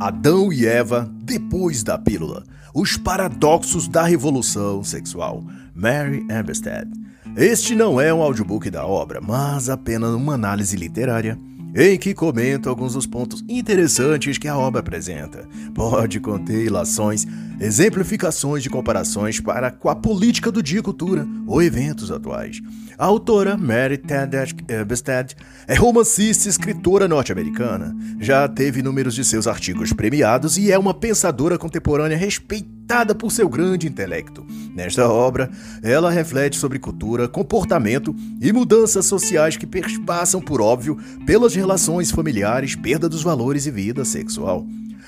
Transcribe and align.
Adão 0.00 0.50
e 0.50 0.66
Eva 0.66 1.12
depois 1.22 1.82
da 1.82 1.98
pílula. 1.98 2.42
Os 2.74 2.96
paradoxos 2.96 3.86
da 3.86 4.02
revolução 4.02 4.82
sexual. 4.82 5.44
Mary 5.74 6.26
Eberstead. 6.30 6.90
Este 7.36 7.74
não 7.74 8.00
é 8.00 8.12
um 8.12 8.22
audiobook 8.22 8.70
da 8.70 8.86
obra, 8.86 9.20
mas 9.20 9.68
apenas 9.68 10.14
uma 10.14 10.32
análise 10.32 10.74
literária 10.74 11.38
em 11.74 11.98
que 11.98 12.14
comento 12.14 12.68
alguns 12.68 12.94
dos 12.94 13.06
pontos 13.06 13.44
interessantes 13.48 14.38
que 14.38 14.48
a 14.48 14.56
obra 14.56 14.80
apresenta. 14.80 15.48
Pode 15.74 16.20
conter 16.20 16.66
ilações, 16.66 17.26
exemplificações 17.60 18.62
de 18.62 18.70
comparações 18.70 19.40
para 19.40 19.70
com 19.70 19.88
a 19.88 19.94
política 19.94 20.50
do 20.50 20.62
dia 20.62 20.80
e 20.80 20.82
cultura 20.82 21.26
ou 21.46 21.62
eventos 21.62 22.10
atuais. 22.10 22.60
A 22.98 23.06
autora 23.06 23.56
Mary 23.56 23.96
Tedeschi 23.96 24.56
Bested 24.86 25.36
é 25.66 25.74
romancista 25.74 26.48
e 26.48 26.50
escritora 26.50 27.08
norte-americana. 27.08 27.96
Já 28.18 28.46
teve 28.46 28.82
números 28.82 29.14
de 29.14 29.24
seus 29.24 29.46
artigos 29.46 29.92
premiados 29.92 30.58
e 30.58 30.70
é 30.70 30.78
uma 30.78 30.92
pensadora 30.92 31.56
contemporânea 31.56 32.16
respeitada 32.16 32.79
por 33.14 33.30
seu 33.30 33.48
grande 33.48 33.86
intelecto. 33.86 34.44
Nesta 34.74 35.08
obra, 35.08 35.48
ela 35.80 36.10
reflete 36.10 36.56
sobre 36.56 36.80
cultura, 36.80 37.28
comportamento 37.28 38.12
e 38.40 38.52
mudanças 38.52 39.06
sociais 39.06 39.56
que 39.56 39.64
perpassam, 39.64 40.40
por 40.40 40.60
óbvio, 40.60 40.98
pelas 41.24 41.54
relações 41.54 42.10
familiares, 42.10 42.74
perda 42.74 43.08
dos 43.08 43.22
valores 43.22 43.66
e 43.66 43.70
vida 43.70 44.04
sexual. 44.04 44.66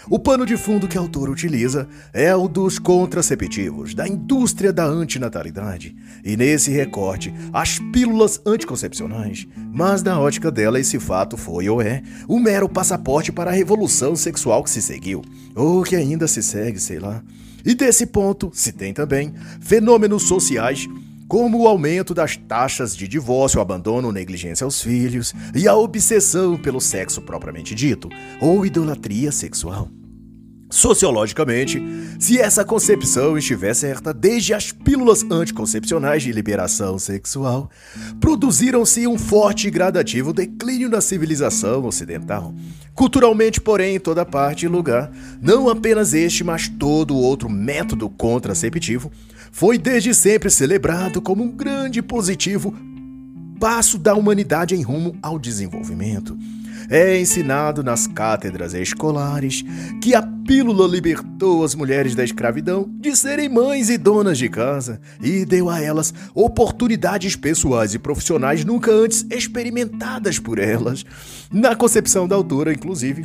O 0.08 0.16
pano 0.16 0.46
de 0.46 0.56
fundo 0.56 0.86
que 0.86 0.96
a 0.96 1.00
autora 1.00 1.30
utiliza 1.32 1.88
é 2.12 2.34
o 2.36 2.46
dos 2.46 2.78
contraceptivos, 2.78 3.94
da 3.94 4.06
indústria 4.06 4.72
da 4.72 4.84
antinatalidade, 4.84 5.96
e 6.24 6.36
nesse 6.36 6.70
recorte, 6.70 7.34
as 7.52 7.80
pílulas 7.92 8.40
anticoncepcionais. 8.46 9.46
Mas, 9.72 10.04
na 10.04 10.20
ótica 10.20 10.52
dela, 10.52 10.78
esse 10.78 11.00
fato 11.00 11.36
foi 11.36 11.68
ou 11.68 11.82
é 11.82 12.02
um 12.28 12.38
mero 12.38 12.68
passaporte 12.68 13.32
para 13.32 13.50
a 13.50 13.54
revolução 13.54 14.14
sexual 14.14 14.62
que 14.62 14.70
se 14.70 14.82
seguiu, 14.82 15.22
ou 15.54 15.82
que 15.82 15.96
ainda 15.96 16.28
se 16.28 16.42
segue, 16.42 16.78
sei 16.78 17.00
lá. 17.00 17.22
E 17.64 17.74
desse 17.74 18.06
ponto, 18.06 18.50
se 18.52 18.72
tem 18.72 18.92
também 18.92 19.34
fenômenos 19.60 20.24
sociais 20.24 20.88
como 21.28 21.62
o 21.62 21.66
aumento 21.66 22.12
das 22.12 22.36
taxas 22.36 22.94
de 22.94 23.08
divórcio, 23.08 23.60
abandono, 23.60 24.12
negligência 24.12 24.66
aos 24.66 24.82
filhos 24.82 25.32
e 25.54 25.66
a 25.66 25.74
obsessão 25.74 26.58
pelo 26.58 26.78
sexo 26.78 27.22
propriamente 27.22 27.74
dito, 27.74 28.10
ou 28.38 28.66
idolatria 28.66 29.32
sexual. 29.32 29.88
Sociologicamente, 30.72 31.82
se 32.18 32.38
essa 32.38 32.64
concepção 32.64 33.36
estiver 33.36 33.74
certa, 33.74 34.12
desde 34.12 34.54
as 34.54 34.72
pílulas 34.72 35.22
anticoncepcionais 35.30 36.22
de 36.22 36.32
liberação 36.32 36.98
sexual, 36.98 37.70
produziram-se 38.18 39.06
um 39.06 39.18
forte 39.18 39.68
e 39.68 39.70
gradativo 39.70 40.32
declínio 40.32 40.88
na 40.88 41.02
civilização 41.02 41.84
ocidental. 41.84 42.54
Culturalmente, 42.94 43.60
porém, 43.60 43.96
em 43.96 44.00
toda 44.00 44.24
parte 44.24 44.64
e 44.64 44.68
lugar, 44.68 45.12
não 45.42 45.68
apenas 45.68 46.14
este, 46.14 46.42
mas 46.42 46.68
todo 46.68 47.18
outro 47.18 47.50
método 47.50 48.08
contraceptivo 48.08 49.12
foi 49.52 49.76
desde 49.76 50.14
sempre 50.14 50.48
celebrado 50.48 51.20
como 51.20 51.44
um 51.44 51.50
grande 51.50 52.00
positivo 52.00 52.74
passo 53.60 53.98
da 53.98 54.14
humanidade 54.14 54.74
em 54.74 54.80
rumo 54.80 55.18
ao 55.20 55.38
desenvolvimento. 55.38 56.34
É 56.94 57.18
ensinado 57.18 57.82
nas 57.82 58.06
cátedras 58.06 58.74
escolares 58.74 59.64
que 60.02 60.14
a 60.14 60.20
pílula 60.20 60.86
libertou 60.86 61.64
as 61.64 61.74
mulheres 61.74 62.14
da 62.14 62.22
escravidão 62.22 62.86
de 63.00 63.16
serem 63.16 63.48
mães 63.48 63.88
e 63.88 63.96
donas 63.96 64.36
de 64.36 64.46
casa 64.50 65.00
e 65.18 65.46
deu 65.46 65.70
a 65.70 65.80
elas 65.80 66.12
oportunidades 66.34 67.34
pessoais 67.34 67.94
e 67.94 67.98
profissionais 67.98 68.62
nunca 68.62 68.92
antes 68.92 69.24
experimentadas 69.30 70.38
por 70.38 70.58
elas. 70.58 71.02
Na 71.50 71.74
concepção 71.74 72.28
da 72.28 72.36
autora, 72.36 72.74
inclusive, 72.74 73.24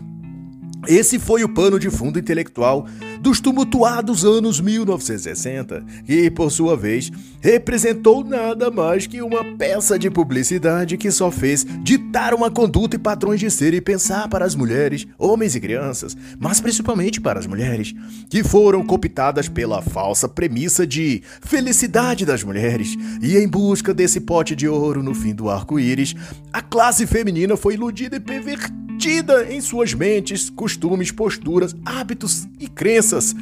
esse 0.86 1.18
foi 1.18 1.44
o 1.44 1.50
pano 1.50 1.80
de 1.80 1.90
fundo 1.90 2.20
intelectual 2.20 2.86
dos 3.20 3.40
tumultuados 3.40 4.24
anos 4.24 4.60
1960, 4.60 5.84
que, 6.06 6.30
por 6.30 6.52
sua 6.52 6.78
vez, 6.78 7.12
representou 7.42 8.24
nada 8.24 8.70
mais 8.70 9.08
que 9.08 9.22
uma 9.22 9.44
peça 9.58 9.98
de 9.98 10.10
publicidade 10.10 10.98
que 10.98 11.10
só 11.10 11.32
fez 11.32 11.66
ditar 11.82 12.34
uma 12.34 12.52
conduta 12.52 12.96
e 12.96 13.00
padrões 13.00 13.40
de 13.40 13.50
ser 13.50 13.74
e 13.74 13.82
pensar 13.82 14.28
para 14.30 14.46
as 14.46 14.56
mulheres, 14.56 15.08
homens 15.18 15.56
e 15.56 15.60
crianças, 15.60 16.16
mas 16.40 16.62
principalmente 16.62 17.20
para 17.20 17.40
as 17.40 17.48
mulheres, 17.48 17.94
que 18.30 18.44
foram 18.44 18.86
cooptadas 18.86 19.50
pela 19.50 19.82
falsa 19.82 20.30
premissa 20.30 20.86
de 20.86 21.22
felicidade 21.42 22.26
das 22.26 22.44
mulheres, 22.44 22.96
e 23.22 23.36
em 23.38 23.48
busca 23.48 23.94
desse 23.94 24.22
pote 24.22 24.56
de 24.56 24.68
ouro 24.68 25.02
no 25.02 25.14
fim 25.14 25.34
do 25.34 25.50
arco-íris, 25.50 26.16
a 26.54 26.62
classe 26.62 27.06
feminina 27.08 27.58
foi 27.58 27.74
iludida 27.74 28.18
e 28.18 28.20
pervertida 28.20 28.87
embutida 28.98 29.54
em 29.54 29.62
suas 29.62 29.94
mentes, 29.94 30.50
costumes, 30.50 31.12
posturas, 31.12 31.76
hábitos 31.86 32.48
e 32.60 32.68
crenças. 32.68 33.36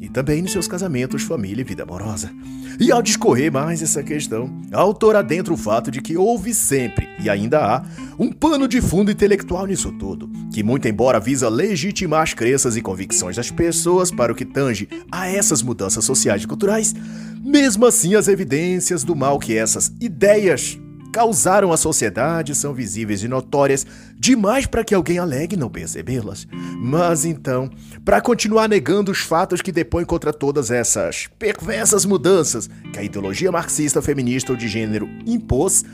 E 0.00 0.08
também 0.08 0.40
nos 0.40 0.52
seus 0.52 0.68
casamentos, 0.68 1.24
família 1.24 1.62
e 1.62 1.64
vida 1.64 1.82
amorosa. 1.82 2.30
E 2.78 2.92
ao 2.92 3.02
discorrer 3.02 3.50
mais 3.50 3.82
essa 3.82 4.00
questão, 4.04 4.48
a 4.70 4.78
autora 4.78 5.18
adentra 5.18 5.52
o 5.52 5.56
fato 5.56 5.90
de 5.90 6.00
que 6.00 6.16
houve 6.16 6.54
sempre, 6.54 7.08
e 7.18 7.28
ainda 7.28 7.58
há, 7.58 7.84
um 8.16 8.30
pano 8.30 8.68
de 8.68 8.80
fundo 8.80 9.10
intelectual 9.10 9.66
nisso 9.66 9.90
tudo, 9.90 10.30
que 10.52 10.62
muito 10.62 10.86
embora 10.86 11.18
visa 11.18 11.48
legitimar 11.48 12.22
as 12.22 12.34
crenças 12.34 12.76
e 12.76 12.82
convicções 12.82 13.34
das 13.34 13.50
pessoas 13.50 14.12
para 14.12 14.32
o 14.32 14.36
que 14.36 14.44
tange 14.44 14.88
a 15.10 15.26
essas 15.26 15.62
mudanças 15.62 16.04
sociais 16.04 16.44
e 16.44 16.46
culturais, 16.46 16.94
mesmo 17.42 17.86
assim 17.86 18.14
as 18.14 18.28
evidências 18.28 19.02
do 19.02 19.16
mal 19.16 19.38
que 19.40 19.56
essas 19.56 19.90
ideias 20.00 20.78
causaram 21.12 21.72
à 21.72 21.76
sociedade 21.76 22.54
são 22.54 22.74
visíveis 22.74 23.22
e 23.22 23.28
notórias 23.28 23.86
demais 24.18 24.66
para 24.66 24.84
que 24.84 24.94
alguém 24.94 25.18
alegue 25.18 25.56
não 25.56 25.70
percebê-las. 25.70 26.46
Mas 26.78 27.24
então, 27.24 27.70
para 28.04 28.20
continuar 28.20 28.68
negando 28.68 29.10
os 29.10 29.18
fatos 29.18 29.60
que 29.60 29.72
depõem 29.72 30.04
contra 30.04 30.32
todas 30.32 30.70
essas 30.70 31.28
perversas 31.38 32.04
mudanças 32.04 32.68
que 32.92 32.98
a 32.98 33.02
ideologia 33.02 33.50
marxista 33.50 34.02
feminista 34.02 34.52
ou 34.52 34.58
de 34.58 34.68
gênero 34.68 35.08
impôs, 35.26 35.84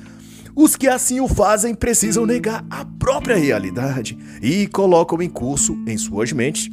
os 0.54 0.76
que 0.76 0.88
assim 0.88 1.20
o 1.20 1.28
fazem 1.28 1.74
precisam 1.74 2.26
negar 2.26 2.64
a 2.68 2.84
própria 2.84 3.36
realidade 3.36 4.18
e 4.42 4.66
colocam 4.66 5.22
em 5.22 5.28
curso 5.28 5.78
em 5.86 5.96
suas 5.96 6.32
mentes 6.32 6.70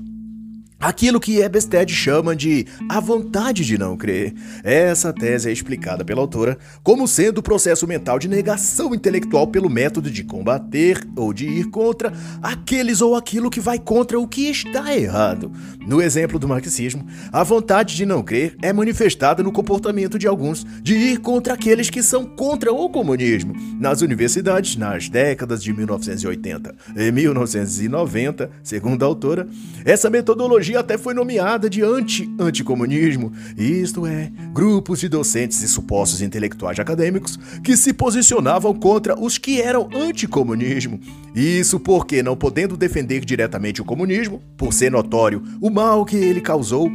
Aquilo 0.82 1.20
que 1.20 1.42
Ebested 1.42 1.92
chama 1.92 2.34
de 2.34 2.66
a 2.88 3.02
vontade 3.02 3.66
de 3.66 3.78
não 3.78 3.98
crer. 3.98 4.34
Essa 4.64 5.12
tese 5.12 5.50
é 5.50 5.52
explicada 5.52 6.06
pela 6.06 6.22
autora 6.22 6.58
como 6.82 7.06
sendo 7.06 7.40
o 7.40 7.44
processo 7.44 7.86
mental 7.86 8.18
de 8.18 8.30
negação 8.30 8.96
intelectual 8.96 9.46
pelo 9.48 9.70
método 9.70 10.10
de 10.10 10.24
combater 10.24 11.06
ou 11.18 11.34
de 11.34 11.46
ir 11.46 11.66
contra 11.66 12.14
aqueles 12.42 13.02
ou 13.02 13.14
aquilo 13.14 13.50
que 13.50 13.60
vai 13.60 13.78
contra 13.78 14.18
o 14.18 14.26
que 14.26 14.50
está 14.50 14.96
errado. 14.96 15.52
No 15.86 16.02
exemplo 16.02 16.40
do 16.40 16.48
marxismo, 16.48 17.06
a 17.30 17.44
vontade 17.44 17.94
de 17.94 18.06
não 18.06 18.24
crer 18.24 18.56
é 18.62 18.72
manifestada 18.72 19.44
no 19.44 19.52
comportamento 19.52 20.18
de 20.18 20.28
alguns 20.28 20.66
de 20.82 20.96
ir 20.96 21.18
contra 21.18 21.56
aqueles 21.56 21.90
que 21.90 22.02
são 22.02 22.26
contra 22.26 22.72
o 22.72 22.90
comunismo. 22.90 23.54
Nas 23.78 24.02
universidades, 24.02 24.78
nas 24.78 25.10
décadas 25.10 25.62
de 25.62 25.74
1980 25.74 26.74
e 26.96 27.12
1990, 27.12 28.50
segundo 28.64 29.04
a 29.04 29.06
autora, 29.06 29.46
essa 29.84 30.10
metodologia 30.10 30.69
até 30.76 30.98
foi 30.98 31.14
nomeada 31.14 31.70
de 31.70 31.82
anti-anticomunismo, 31.82 33.32
isto 33.58 34.06
é, 34.06 34.32
grupos 34.54 35.00
de 35.00 35.10
docentes 35.10 35.62
e 35.62 35.68
supostos 35.68 36.22
intelectuais 36.22 36.80
acadêmicos 36.80 37.38
que 37.64 37.76
se 37.78 37.94
posicionavam 37.94 38.74
contra 38.74 39.20
os 39.20 39.38
que 39.38 39.62
eram 39.62 39.90
anticomunismo. 39.94 41.00
Isso 41.36 41.80
porque, 41.80 42.24
não 42.24 42.36
podendo 42.36 42.76
defender 42.76 43.24
diretamente 43.24 43.82
o 43.82 43.86
comunismo, 43.86 44.42
por 44.58 44.74
ser 44.74 44.92
notório 44.92 45.44
o 45.62 45.70
mal 45.70 46.06
que 46.06 46.16
ele 46.16 46.42
causou, 46.42 46.92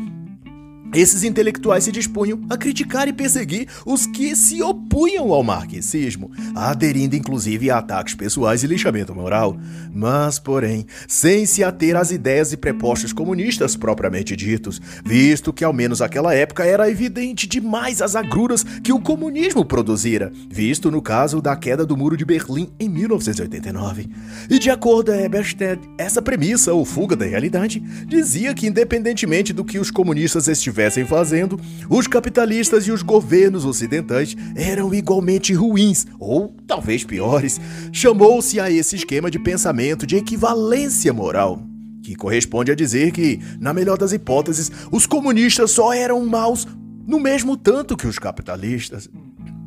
esses 0.94 1.24
intelectuais 1.24 1.82
se 1.82 1.90
dispunham 1.90 2.40
a 2.48 2.56
criticar 2.56 3.08
e 3.08 3.12
perseguir 3.12 3.66
os 3.84 4.06
que 4.06 4.36
se 4.36 4.62
opunham 4.62 5.32
ao 5.32 5.42
marxismo, 5.42 6.30
aderindo 6.54 7.16
inclusive 7.16 7.68
a 7.68 7.78
ataques 7.78 8.14
pessoais 8.14 8.62
e 8.62 8.66
lixamento 8.68 9.14
moral, 9.14 9.56
mas, 9.92 10.38
porém, 10.38 10.86
sem 11.08 11.46
se 11.46 11.64
ater 11.64 11.96
às 11.96 12.12
ideias 12.12 12.52
e 12.52 12.56
prepostos 12.56 13.12
comunistas 13.12 13.74
propriamente 13.74 14.36
ditos, 14.36 14.80
visto 15.04 15.52
que 15.52 15.64
ao 15.64 15.72
menos 15.72 15.98
naquela 15.98 16.32
época 16.32 16.64
era 16.64 16.88
evidente 16.88 17.46
demais 17.46 18.00
as 18.00 18.14
agruras 18.14 18.62
que 18.62 18.92
o 18.92 19.00
comunismo 19.00 19.64
produzira, 19.64 20.32
visto 20.48 20.90
no 20.90 21.02
caso 21.02 21.42
da 21.42 21.56
queda 21.56 21.84
do 21.84 21.96
Muro 21.96 22.16
de 22.16 22.24
Berlim 22.24 22.70
em 22.78 22.88
1989. 22.88 24.08
E 24.48 24.58
de 24.58 24.70
acordo 24.70 25.10
a 25.10 25.20
Eberstedt, 25.20 25.82
essa 25.98 26.22
premissa 26.22 26.72
ou 26.72 26.84
fuga 26.84 27.16
da 27.16 27.24
realidade 27.24 27.80
dizia 28.06 28.54
que 28.54 28.68
independentemente 28.68 29.52
do 29.52 29.64
que 29.64 29.78
os 29.78 29.90
comunistas 29.90 30.46
estivessem 30.46 30.83
estivessem 30.84 31.04
fazendo, 31.04 31.58
os 31.88 32.06
capitalistas 32.06 32.86
e 32.86 32.92
os 32.92 33.02
governos 33.02 33.64
ocidentais 33.64 34.36
eram 34.54 34.92
igualmente 34.92 35.52
ruins, 35.52 36.06
ou 36.18 36.54
talvez 36.66 37.04
piores. 37.04 37.60
Chamou-se 37.92 38.60
a 38.60 38.70
esse 38.70 38.96
esquema 38.96 39.30
de 39.30 39.38
pensamento 39.38 40.06
de 40.06 40.16
equivalência 40.16 41.12
moral, 41.12 41.62
que 42.02 42.14
corresponde 42.14 42.70
a 42.70 42.74
dizer 42.74 43.12
que, 43.12 43.40
na 43.58 43.72
melhor 43.72 43.96
das 43.96 44.12
hipóteses, 44.12 44.70
os 44.90 45.06
comunistas 45.06 45.70
só 45.70 45.92
eram 45.92 46.24
maus 46.26 46.66
no 47.06 47.20
mesmo 47.20 47.56
tanto 47.56 47.96
que 47.96 48.06
os 48.06 48.18
capitalistas. 48.18 49.08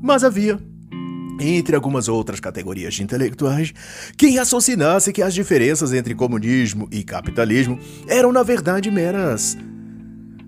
Mas 0.02 0.24
havia 0.24 0.60
entre 1.40 1.76
algumas 1.76 2.08
outras 2.08 2.40
categorias 2.40 2.96
de 2.96 3.04
intelectuais, 3.04 3.72
quem 4.18 4.38
raciocinasse 4.38 5.14
que 5.14 5.22
as 5.22 5.36
diferenças 5.36 5.94
entre 5.94 6.16
comunismo 6.16 6.88
e 6.92 7.04
capitalismo 7.04 7.78
eram, 8.08 8.32
na 8.32 8.42
verdade, 8.42 8.90
meras 8.90 9.56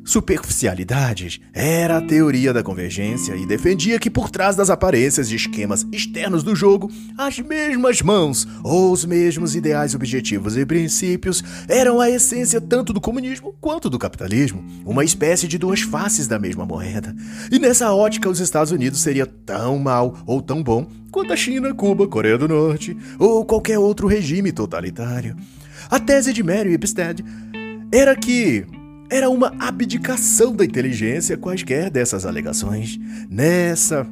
superficialidades 0.03 1.39
era 1.53 1.97
a 1.97 2.01
teoria 2.01 2.53
da 2.53 2.63
convergência 2.63 3.35
e 3.35 3.45
defendia 3.45 3.99
que 3.99 4.09
por 4.09 4.29
trás 4.29 4.55
das 4.55 4.69
aparências 4.69 5.29
de 5.29 5.35
esquemas 5.35 5.85
externos 5.91 6.43
do 6.43 6.55
jogo, 6.55 6.91
as 7.17 7.39
mesmas 7.39 8.01
mãos 8.01 8.47
ou 8.63 8.91
os 8.91 9.05
mesmos 9.05 9.55
ideais, 9.55 9.93
objetivos 9.93 10.57
e 10.57 10.65
princípios 10.65 11.43
eram 11.67 11.99
a 11.99 12.09
essência 12.09 12.59
tanto 12.59 12.91
do 12.93 13.01
comunismo 13.01 13.55
quanto 13.61 13.89
do 13.89 13.99
capitalismo, 13.99 14.63
uma 14.85 15.03
espécie 15.03 15.47
de 15.47 15.57
duas 15.57 15.81
faces 15.81 16.27
da 16.27 16.39
mesma 16.39 16.65
moeda. 16.65 17.15
E 17.51 17.59
nessa 17.59 17.93
ótica, 17.93 18.29
os 18.29 18.39
Estados 18.39 18.71
Unidos 18.71 18.99
seria 18.99 19.25
tão 19.25 19.77
mal 19.77 20.17
ou 20.25 20.41
tão 20.41 20.63
bom 20.63 20.87
quanto 21.11 21.33
a 21.33 21.35
China, 21.35 21.73
Cuba, 21.73 22.07
Coreia 22.07 22.37
do 22.37 22.47
Norte 22.47 22.95
ou 23.17 23.45
qualquer 23.45 23.79
outro 23.79 24.07
regime 24.07 24.51
totalitário. 24.51 25.35
A 25.89 25.99
tese 25.99 26.33
de 26.33 26.43
Mary 26.43 26.73
Epstead 26.73 27.23
era 27.91 28.15
que 28.15 28.65
era 29.09 29.29
uma 29.29 29.53
abdicação 29.59 30.55
da 30.55 30.63
inteligência 30.63 31.35
quaisquer 31.35 31.89
dessas 31.89 32.25
alegações. 32.25 32.99
Nessa 33.29 34.05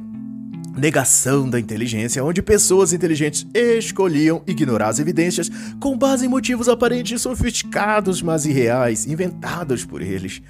negação 0.76 1.48
da 1.48 1.58
inteligência, 1.58 2.24
onde 2.24 2.42
pessoas 2.42 2.92
inteligentes 2.92 3.46
escolhiam 3.54 4.42
ignorar 4.46 4.88
as 4.88 4.98
evidências 4.98 5.50
com 5.80 5.96
base 5.96 6.26
em 6.26 6.28
motivos 6.28 6.68
aparentes 6.68 7.20
sofisticados, 7.22 8.22
mas 8.22 8.46
irreais, 8.46 9.06
inventados 9.06 9.84
por 9.84 10.02
eles. 10.02 10.40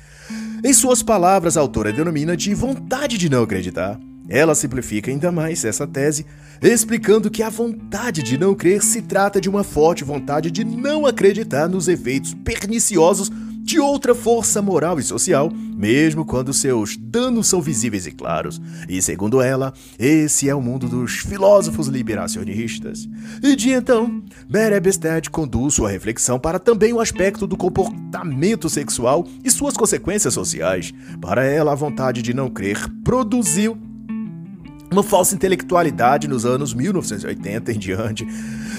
Em 0.64 0.72
suas 0.72 1.02
palavras, 1.02 1.56
a 1.56 1.60
autora 1.60 1.92
denomina 1.92 2.36
de 2.36 2.52
vontade 2.54 3.16
de 3.16 3.28
não 3.28 3.42
acreditar. 3.42 3.98
Ela 4.28 4.54
simplifica 4.54 5.10
ainda 5.10 5.32
mais 5.32 5.64
essa 5.64 5.86
tese, 5.86 6.26
explicando 6.60 7.30
que 7.30 7.42
a 7.42 7.48
vontade 7.48 8.22
de 8.22 8.36
não 8.36 8.54
crer 8.54 8.82
se 8.82 9.00
trata 9.00 9.40
de 9.40 9.48
uma 9.48 9.64
forte 9.64 10.04
vontade 10.04 10.50
de 10.50 10.64
não 10.64 11.06
acreditar 11.06 11.66
nos 11.66 11.88
efeitos 11.88 12.34
perniciosos 12.34 13.30
de 13.68 13.78
outra 13.78 14.14
força 14.14 14.62
moral 14.62 14.98
e 14.98 15.02
social, 15.02 15.52
mesmo 15.52 16.24
quando 16.24 16.54
seus 16.54 16.96
danos 16.96 17.48
são 17.48 17.60
visíveis 17.60 18.06
e 18.06 18.10
claros. 18.10 18.58
E 18.88 19.02
segundo 19.02 19.42
ela, 19.42 19.74
esse 19.98 20.48
é 20.48 20.54
o 20.54 20.62
mundo 20.62 20.88
dos 20.88 21.18
filósofos 21.18 21.86
liberacionistas. 21.86 23.06
E 23.42 23.54
de 23.54 23.68
então, 23.68 24.22
Mary 24.48 24.80
conduz 25.30 25.74
sua 25.74 25.90
reflexão 25.90 26.38
para 26.38 26.58
também 26.58 26.94
o 26.94 27.00
aspecto 27.00 27.46
do 27.46 27.58
comportamento 27.58 28.70
sexual 28.70 29.26
e 29.44 29.50
suas 29.50 29.76
consequências 29.76 30.32
sociais. 30.32 30.94
Para 31.20 31.44
ela, 31.44 31.72
a 31.72 31.74
vontade 31.74 32.22
de 32.22 32.32
não 32.32 32.48
crer 32.48 32.78
produziu 33.04 33.76
uma 34.90 35.02
falsa 35.02 35.34
intelectualidade 35.34 36.26
nos 36.26 36.44
anos 36.44 36.72
1980 36.72 37.72
em 37.72 37.78
diante, 37.78 38.26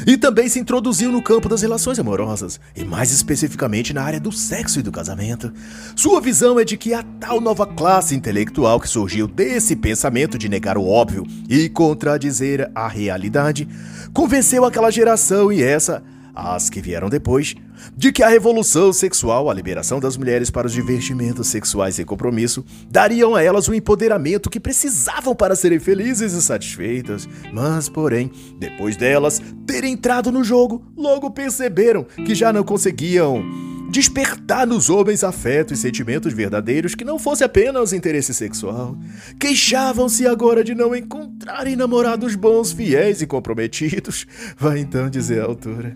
e 0.07 0.17
também 0.17 0.49
se 0.49 0.59
introduziu 0.59 1.11
no 1.11 1.21
campo 1.21 1.47
das 1.47 1.61
relações 1.61 1.99
amorosas, 1.99 2.59
e 2.75 2.83
mais 2.83 3.11
especificamente 3.11 3.93
na 3.93 4.01
área 4.01 4.19
do 4.19 4.31
sexo 4.31 4.79
e 4.79 4.83
do 4.83 4.91
casamento. 4.91 5.51
Sua 5.95 6.19
visão 6.19 6.59
é 6.59 6.65
de 6.65 6.77
que 6.77 6.93
a 6.93 7.03
tal 7.19 7.39
nova 7.39 7.65
classe 7.65 8.15
intelectual 8.15 8.79
que 8.79 8.87
surgiu 8.87 9.27
desse 9.27 9.75
pensamento 9.75 10.37
de 10.37 10.49
negar 10.49 10.77
o 10.77 10.87
óbvio 10.87 11.25
e 11.47 11.69
contradizer 11.69 12.71
a 12.73 12.87
realidade, 12.87 13.67
convenceu 14.13 14.65
aquela 14.65 14.91
geração 14.91 15.51
e 15.51 15.61
essa 15.61 16.03
as 16.39 16.69
que 16.69 16.81
vieram 16.81 17.09
depois, 17.09 17.55
de 17.95 18.11
que 18.11 18.23
a 18.23 18.29
revolução 18.29 18.91
sexual, 18.91 19.49
a 19.49 19.53
liberação 19.53 19.99
das 19.99 20.17
mulheres 20.17 20.49
para 20.49 20.67
os 20.67 20.73
divertimentos 20.73 21.47
sexuais 21.47 21.95
sem 21.95 22.05
compromisso, 22.05 22.65
dariam 22.89 23.35
a 23.35 23.43
elas 23.43 23.67
o 23.67 23.73
empoderamento 23.73 24.49
que 24.49 24.59
precisavam 24.59 25.35
para 25.35 25.55
serem 25.55 25.79
felizes 25.79 26.33
e 26.33 26.41
satisfeitas. 26.41 27.27
Mas, 27.53 27.89
porém, 27.89 28.31
depois 28.59 28.95
delas 28.95 29.41
terem 29.65 29.93
entrado 29.93 30.31
no 30.31 30.43
jogo, 30.43 30.83
logo 30.95 31.31
perceberam 31.31 32.03
que 32.03 32.35
já 32.35 32.51
não 32.51 32.63
conseguiam 32.63 33.43
despertar 33.89 34.67
nos 34.67 34.89
homens 34.89 35.23
afeto 35.23 35.73
e 35.73 35.77
sentimentos 35.77 36.31
verdadeiros 36.31 36.95
que 36.95 37.03
não 37.03 37.17
fosse 37.17 37.43
apenas 37.43 37.91
interesse 37.91 38.33
sexual. 38.33 38.95
Queixavam-se 39.39 40.27
agora 40.27 40.63
de 40.63 40.75
não 40.75 40.95
encontrarem 40.95 41.75
namorados 41.75 42.35
bons, 42.35 42.71
fiéis 42.71 43.21
e 43.21 43.27
comprometidos. 43.27 44.25
Vai 44.57 44.79
então 44.79 45.09
dizer 45.09 45.41
a 45.41 45.45
autora. 45.45 45.95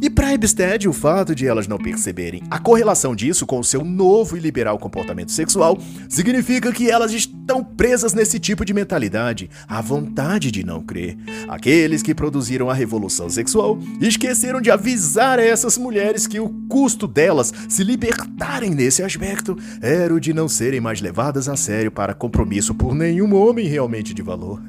E 0.00 0.10
para 0.10 0.32
Ebstead, 0.34 0.88
o 0.88 0.92
fato 0.92 1.34
de 1.34 1.46
elas 1.46 1.66
não 1.66 1.78
perceberem 1.78 2.42
a 2.50 2.58
correlação 2.58 3.14
disso 3.14 3.46
com 3.46 3.58
o 3.58 3.64
seu 3.64 3.84
novo 3.84 4.36
e 4.36 4.40
liberal 4.40 4.78
comportamento 4.78 5.32
sexual 5.32 5.78
significa 6.08 6.72
que 6.72 6.90
elas 6.90 7.12
estão 7.12 7.62
presas 7.62 8.12
nesse 8.12 8.38
tipo 8.38 8.64
de 8.64 8.74
mentalidade, 8.74 9.48
a 9.66 9.80
vontade 9.80 10.50
de 10.50 10.64
não 10.64 10.82
crer. 10.82 11.16
Aqueles 11.48 12.02
que 12.02 12.14
produziram 12.14 12.68
a 12.68 12.74
revolução 12.74 13.28
sexual 13.30 13.78
esqueceram 14.00 14.60
de 14.60 14.70
avisar 14.70 15.38
a 15.38 15.44
essas 15.44 15.78
mulheres 15.78 16.26
que 16.26 16.40
o 16.40 16.48
custo 16.68 17.06
delas 17.06 17.52
se 17.68 17.84
libertarem 17.84 18.70
nesse 18.70 19.02
aspecto 19.02 19.56
era 19.80 20.12
o 20.12 20.20
de 20.20 20.32
não 20.32 20.48
serem 20.48 20.80
mais 20.80 21.00
levadas 21.00 21.48
a 21.48 21.56
sério 21.56 21.90
para 21.90 22.14
compromisso 22.14 22.74
por 22.74 22.94
nenhum 22.94 23.34
homem 23.34 23.66
realmente 23.66 24.12
de 24.12 24.22
valor. 24.22 24.60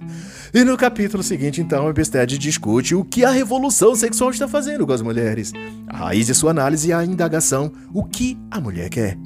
E 0.56 0.64
no 0.64 0.78
capítulo 0.78 1.22
seguinte, 1.22 1.60
então, 1.60 1.90
Ebstead 1.90 2.38
discute 2.38 2.96
o 2.96 3.04
que 3.04 3.26
a 3.26 3.30
revolução 3.30 3.94
sexual 3.94 4.30
está 4.30 4.48
fazendo 4.48 4.88
com 4.88 4.94
as 4.94 5.02
mulheres. 5.02 5.52
A 5.86 5.98
raiz 5.98 6.28
de 6.28 6.34
sua 6.34 6.52
análise 6.52 6.94
é 6.94 6.96
a 6.96 7.04
indagação: 7.04 7.74
o 7.94 8.06
que 8.06 8.38
a 8.50 8.62
mulher 8.62 8.88
quer? 8.88 9.18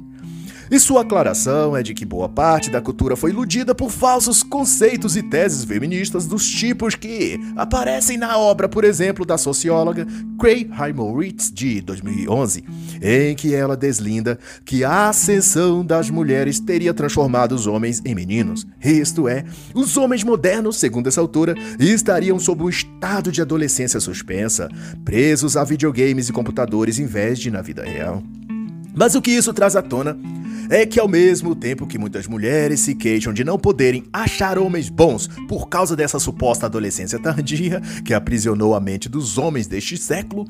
E 0.70 0.78
sua 0.78 1.00
aclaração 1.00 1.76
é 1.76 1.82
de 1.82 1.92
que 1.92 2.04
boa 2.04 2.28
parte 2.28 2.70
da 2.70 2.80
cultura 2.80 3.16
foi 3.16 3.30
iludida 3.30 3.74
por 3.74 3.90
falsos 3.90 4.40
conceitos 4.40 5.16
e 5.16 5.22
teses 5.22 5.64
feministas 5.64 6.26
dos 6.26 6.48
tipos 6.48 6.94
que 6.94 7.40
aparecem 7.56 8.16
na 8.16 8.38
obra, 8.38 8.68
por 8.68 8.84
exemplo, 8.84 9.26
da 9.26 9.36
socióloga 9.36 10.06
Cray 10.38 10.70
Heimoritz, 10.80 11.50
de 11.50 11.80
2011, 11.80 12.62
em 13.02 13.34
que 13.34 13.52
ela 13.52 13.76
deslinda 13.76 14.38
que 14.64 14.84
a 14.84 15.08
ascensão 15.08 15.84
das 15.84 16.08
mulheres 16.08 16.60
teria 16.60 16.94
transformado 16.94 17.50
os 17.52 17.66
homens 17.66 18.00
em 18.04 18.14
meninos. 18.14 18.64
Isto 18.80 19.26
é, 19.26 19.44
os 19.74 19.96
homens 19.96 20.22
modernos, 20.22 20.76
segundo 20.76 21.08
essa 21.08 21.20
autora, 21.20 21.56
estariam 21.80 22.38
sob 22.38 22.62
um 22.62 22.68
estado 22.68 23.32
de 23.32 23.42
adolescência 23.42 23.98
suspensa, 23.98 24.68
presos 25.04 25.56
a 25.56 25.64
videogames 25.64 26.28
e 26.28 26.32
computadores 26.32 27.00
em 27.00 27.06
vez 27.06 27.40
de 27.40 27.50
na 27.50 27.60
vida 27.60 27.82
real. 27.82 28.22
Mas 28.94 29.16
o 29.16 29.22
que 29.22 29.32
isso 29.32 29.52
traz 29.52 29.74
à 29.74 29.82
tona 29.82 30.16
é 30.70 30.86
que 30.86 31.00
ao 31.00 31.08
mesmo 31.08 31.54
tempo 31.56 31.86
que 31.86 31.98
muitas 31.98 32.28
mulheres 32.28 32.80
se 32.80 32.94
queixam 32.94 33.32
de 33.32 33.42
não 33.42 33.58
poderem 33.58 34.04
achar 34.12 34.56
homens 34.56 34.88
bons 34.88 35.28
por 35.48 35.68
causa 35.68 35.96
dessa 35.96 36.20
suposta 36.20 36.66
adolescência 36.66 37.18
tardia 37.18 37.82
que 38.04 38.14
aprisionou 38.14 38.74
a 38.74 38.80
mente 38.80 39.08
dos 39.08 39.36
homens 39.36 39.66
deste 39.66 39.96
século, 39.96 40.46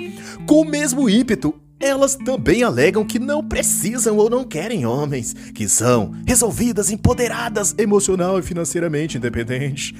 com 0.46 0.60
o 0.60 0.64
mesmo 0.64 1.08
ímpeto 1.08 1.54
elas 1.80 2.14
também 2.14 2.62
alegam 2.62 3.02
que 3.02 3.18
não 3.18 3.42
precisam 3.42 4.18
ou 4.18 4.28
não 4.28 4.44
querem 4.44 4.84
homens, 4.84 5.32
que 5.32 5.66
são 5.66 6.12
resolvidas, 6.26 6.90
empoderadas 6.90 7.74
emocional 7.78 8.38
e 8.38 8.42
financeiramente 8.42 9.16
independentes. 9.16 9.94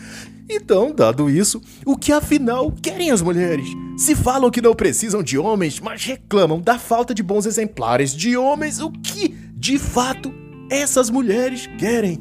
Então, 0.47 0.95
dado 0.95 1.31
isso, 1.31 1.63
o 1.87 1.97
que 1.97 2.13
afinal 2.13 2.71
querem 2.71 3.11
as 3.11 3.23
mulheres? 3.23 3.67
Se 3.97 4.15
falam 4.15 4.51
que 4.51 4.61
não 4.61 4.75
precisam 4.75 5.23
de 5.23 5.39
homens, 5.39 5.81
mas 5.81 6.05
reclamam 6.05 6.61
da 6.61 6.79
falta 6.79 7.15
de 7.15 7.23
bons 7.23 7.47
exemplares 7.47 8.15
de 8.15 8.37
homens, 8.37 8.79
o 8.81 8.91
que 8.91 9.35
de 9.61 9.79
fato 9.79 10.33
essas 10.71 11.11
mulheres 11.11 11.69
querem. 11.79 12.19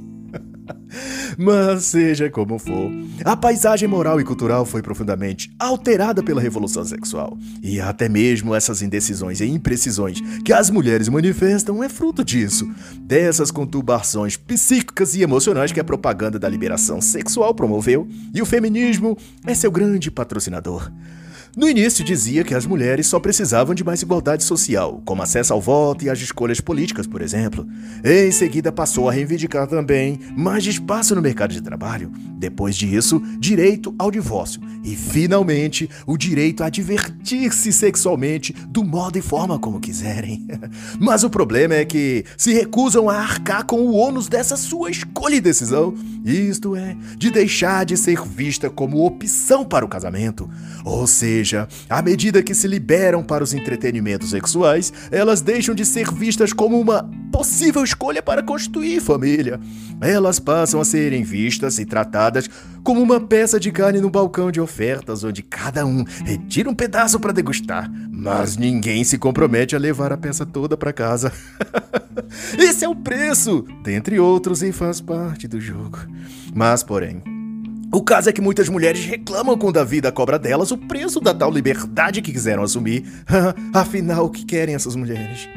Mas 1.39 1.86
seja 1.86 2.29
como 2.29 2.60
for, 2.60 2.91
a 3.24 3.38
paisagem 3.38 3.88
moral 3.88 4.19
e 4.19 4.25
cultural 4.25 4.65
foi 4.65 4.81
profundamente 4.81 5.50
alterada 5.58 6.22
pela 6.22 6.41
revolução 6.41 6.84
sexual. 6.84 7.38
E 7.63 7.79
até 7.79 8.10
mesmo 8.10 8.53
essas 8.53 8.81
indecisões 8.81 9.39
e 9.39 9.46
imprecisões 9.46 10.19
que 10.43 10.51
as 10.51 10.69
mulheres 10.69 11.08
manifestam 11.08 11.81
é 11.81 11.88
fruto 11.88 12.25
disso, 12.25 12.69
dessas 13.00 13.51
conturbações 13.51 14.36
psíquicas 14.36 15.15
e 15.15 15.22
emocionais 15.22 15.72
que 15.72 15.79
a 15.79 15.84
propaganda 15.84 16.38
da 16.38 16.50
liberação 16.50 17.00
sexual 17.00 17.55
promoveu, 17.55 18.05
e 18.34 18.41
o 18.41 18.46
feminismo 18.46 19.17
é 19.46 19.53
seu 19.55 19.72
grande 19.72 20.12
patrocinador. 20.12 20.91
No 21.58 21.68
início 21.68 22.06
dizia 22.06 22.44
que 22.44 22.53
as 22.53 22.65
mulheres 22.65 23.08
só 23.08 23.20
precisavam 23.20 23.74
de 23.74 23.84
mais 23.84 24.03
igualdade 24.03 24.44
social, 24.44 25.01
como 25.03 25.24
acesso 25.24 25.51
ao 25.51 25.60
voto 25.60 26.06
e 26.06 26.10
às 26.10 26.20
escolhas 26.20 26.62
políticas, 26.62 27.08
por 27.08 27.22
exemplo. 27.22 27.68
Em 28.03 28.32
seguida 28.32 28.72
passou 28.72 29.10
a 29.10 29.12
reivindicar 29.12 29.68
também 29.68 30.20
mais 30.38 30.63
espaço 30.65 31.15
no 31.15 31.22
mercado 31.22 31.51
de 31.51 31.62
trabalho. 31.62 32.12
Depois 32.38 32.75
disso, 32.75 33.22
direito 33.39 33.94
ao 33.98 34.12
divórcio 34.12 34.62
e 34.84 34.96
finalmente 34.96 35.89
o 36.06 36.18
direito 36.18 36.63
a 36.63 36.70
divertir-se 36.70 37.74
sexualmente 37.74 38.53
do 38.68 38.84
modo 38.84 39.18
e 39.18 39.22
forma 39.22 39.58
como 39.58 39.79
quiserem. 39.79 40.48
Mas 41.00 41.24
o 41.24 41.29
problema 41.29 41.74
é 41.74 41.84
que 41.84 42.24
se 42.38 42.53
recusam 42.53 43.10
a 43.10 43.18
arcar 43.18 43.65
com 43.65 43.82
o 43.82 43.94
ônus 43.94 44.27
dessa 44.27 44.56
sua 44.56 44.89
escolha 44.91 45.36
e 45.36 45.41
decisão, 45.41 45.94
isto 46.24 46.75
é, 46.75 46.96
de 47.18 47.32
deixar 47.32 47.86
de 47.86 47.98
ser 47.98 48.22
vista 48.22 48.70
como 48.70 49.06
opção 49.06 49.65
para 49.65 49.84
o 49.84 49.89
casamento. 49.89 50.50
Ou 50.86 51.06
seja, 51.08 51.38
seja, 51.39 51.67
à 51.89 52.01
medida 52.01 52.43
que 52.43 52.53
se 52.53 52.67
liberam 52.67 53.24
para 53.24 53.43
os 53.43 53.53
entretenimentos 53.53 54.31
sexuais, 54.31 54.91
elas 55.10 55.41
deixam 55.41 55.74
de 55.74 55.86
ser 55.86 56.12
vistas 56.12 56.51
como 56.51 56.79
uma 56.79 57.10
possível 57.31 57.84
escolha 57.84 58.22
para 58.22 58.43
constituir 58.43 59.01
família. 59.01 59.60
Elas 60.01 60.39
passam 60.39 60.81
a 60.81 60.86
serem 60.86 61.24
vistas 61.24 61.79
e 61.79 61.86
tratadas 61.86 62.50
como 62.84 63.01
uma 63.01 63.19
peça 63.19 63.60
de 63.60 63.72
carne 63.72 64.01
no 64.01 64.10
balcão 64.10 64.51
de 64.51 64.60
ofertas, 64.60 65.24
onde 65.24 65.41
cada 65.41 65.86
um 65.86 66.03
retira 66.25 66.69
um 66.69 66.75
pedaço 66.75 67.19
para 67.19 67.34
degustar, 67.34 67.89
mas 68.12 68.58
ninguém 68.58 69.03
se 69.03 69.17
compromete 69.17 69.75
a 69.75 69.79
levar 69.79 70.12
a 70.12 70.17
peça 70.17 70.46
toda 70.46 70.75
para 70.75 70.91
casa. 70.91 71.31
Esse 72.58 72.84
é 72.84 72.89
o 72.89 72.96
preço, 72.96 73.65
dentre 73.84 74.19
outros, 74.19 74.62
e 74.62 74.72
faz 74.72 75.00
parte 75.00 75.48
do 75.48 75.60
jogo. 75.60 76.00
Mas, 76.53 76.84
porém, 76.84 77.22
o 77.91 78.03
caso 78.03 78.29
é 78.29 78.34
que 78.34 78.41
muitas 78.41 78.69
mulheres 78.69 79.03
reclamam 79.05 79.58
quando 79.58 79.77
a 79.77 79.84
vida 79.84 80.12
cobra 80.12 80.38
delas 80.38 80.72
o 80.72 80.77
preço 80.77 81.19
da 81.19 81.34
tal 81.34 81.51
liberdade 81.51 82.22
que 82.22 82.31
quiseram 82.31 82.63
assumir. 82.63 83.03
Afinal, 83.74 84.25
o 84.25 84.29
que 84.29 84.46
querem 84.46 84.75
essas 84.75 84.96
mulheres? 84.96 85.48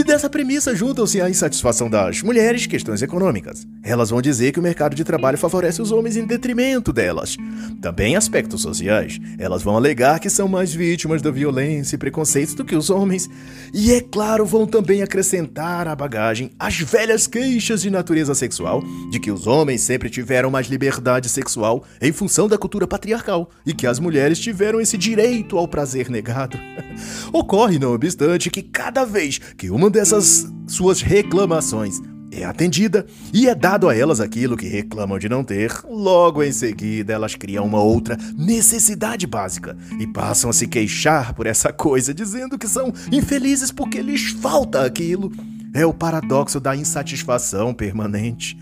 E 0.00 0.02
dessa 0.02 0.30
premissa 0.30 0.74
juntam-se 0.74 1.20
a 1.20 1.28
insatisfação 1.28 1.90
das 1.90 2.22
mulheres, 2.22 2.66
questões 2.66 3.02
econômicas. 3.02 3.66
Elas 3.82 4.08
vão 4.08 4.22
dizer 4.22 4.50
que 4.50 4.58
o 4.58 4.62
mercado 4.62 4.96
de 4.96 5.04
trabalho 5.04 5.36
favorece 5.36 5.82
os 5.82 5.92
homens 5.92 6.16
em 6.16 6.24
detrimento 6.24 6.90
delas. 6.90 7.36
Também 7.82 8.16
aspectos 8.16 8.62
sociais. 8.62 9.18
Elas 9.38 9.62
vão 9.62 9.76
alegar 9.76 10.18
que 10.18 10.30
são 10.30 10.48
mais 10.48 10.72
vítimas 10.72 11.20
da 11.20 11.30
violência 11.30 11.96
e 11.96 11.98
preconceitos 11.98 12.54
do 12.54 12.64
que 12.64 12.74
os 12.74 12.88
homens. 12.88 13.28
E 13.74 13.92
é 13.92 14.00
claro, 14.00 14.46
vão 14.46 14.66
também 14.66 15.02
acrescentar 15.02 15.86
à 15.86 15.94
bagagem 15.94 16.50
as 16.58 16.78
velhas 16.80 17.26
queixas 17.26 17.82
de 17.82 17.90
natureza 17.90 18.34
sexual 18.34 18.82
de 19.10 19.20
que 19.20 19.30
os 19.30 19.46
homens 19.46 19.82
sempre 19.82 20.08
tiveram 20.08 20.50
mais 20.50 20.66
liberdade 20.66 21.28
sexual 21.28 21.84
em 22.00 22.10
função 22.10 22.48
da 22.48 22.56
cultura 22.56 22.86
patriarcal 22.86 23.50
e 23.66 23.74
que 23.74 23.86
as 23.86 23.98
mulheres 23.98 24.38
tiveram 24.38 24.80
esse 24.80 24.96
direito 24.96 25.58
ao 25.58 25.68
prazer 25.68 26.08
negado. 26.08 26.58
Ocorre, 27.34 27.78
não 27.78 27.92
obstante, 27.92 28.48
que 28.48 28.62
cada 28.62 29.04
vez 29.04 29.38
que 29.58 29.70
uma 29.70 29.89
dessas 29.90 30.46
suas 30.66 31.02
reclamações 31.02 32.00
é 32.32 32.44
atendida 32.44 33.04
e 33.32 33.48
é 33.48 33.54
dado 33.54 33.88
a 33.88 33.96
elas 33.96 34.20
aquilo 34.20 34.56
que 34.56 34.68
reclamam 34.68 35.18
de 35.18 35.28
não 35.28 35.42
ter, 35.42 35.72
logo 35.88 36.42
em 36.42 36.52
seguida 36.52 37.12
elas 37.12 37.34
criam 37.34 37.66
uma 37.66 37.80
outra 37.80 38.16
necessidade 38.36 39.26
básica 39.26 39.76
e 39.98 40.06
passam 40.06 40.50
a 40.50 40.52
se 40.52 40.66
queixar 40.66 41.34
por 41.34 41.46
essa 41.46 41.72
coisa, 41.72 42.14
dizendo 42.14 42.58
que 42.58 42.68
são 42.68 42.92
infelizes 43.10 43.72
porque 43.72 44.00
lhes 44.00 44.30
falta 44.30 44.84
aquilo. 44.84 45.32
É 45.72 45.86
o 45.86 45.94
paradoxo 45.94 46.58
da 46.58 46.74
insatisfação 46.74 47.72
permanente. 47.72 48.58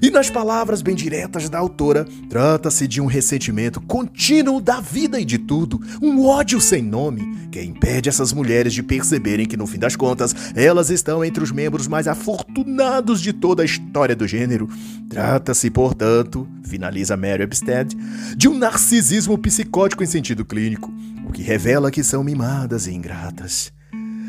E 0.00 0.10
nas 0.10 0.28
palavras 0.28 0.82
bem 0.82 0.94
diretas 0.94 1.48
da 1.48 1.58
autora, 1.58 2.06
trata-se 2.28 2.86
de 2.86 3.00
um 3.00 3.06
ressentimento 3.06 3.80
contínuo 3.80 4.60
da 4.60 4.80
vida 4.80 5.18
e 5.20 5.24
de 5.24 5.38
tudo, 5.38 5.80
um 6.02 6.24
ódio 6.24 6.60
sem 6.60 6.82
nome, 6.82 7.48
que 7.50 7.62
impede 7.62 8.08
essas 8.08 8.32
mulheres 8.32 8.72
de 8.74 8.82
perceberem 8.82 9.46
que, 9.46 9.56
no 9.56 9.66
fim 9.66 9.78
das 9.78 9.96
contas, 9.96 10.34
elas 10.54 10.90
estão 10.90 11.24
entre 11.24 11.42
os 11.42 11.50
membros 11.50 11.88
mais 11.88 12.06
afortunados 12.06 13.20
de 13.20 13.32
toda 13.32 13.62
a 13.62 13.66
história 13.66 14.14
do 14.14 14.26
gênero. 14.26 14.68
Trata-se, 15.08 15.70
portanto, 15.70 16.46
finaliza 16.64 17.16
Mary 17.16 17.42
Epstead, 17.42 17.96
de 18.36 18.48
um 18.48 18.58
narcisismo 18.58 19.38
psicótico 19.38 20.02
em 20.02 20.06
sentido 20.06 20.44
clínico, 20.44 20.92
o 21.26 21.32
que 21.32 21.42
revela 21.42 21.90
que 21.90 22.02
são 22.02 22.22
mimadas 22.22 22.86
e 22.86 22.92
ingratas. 22.92 23.75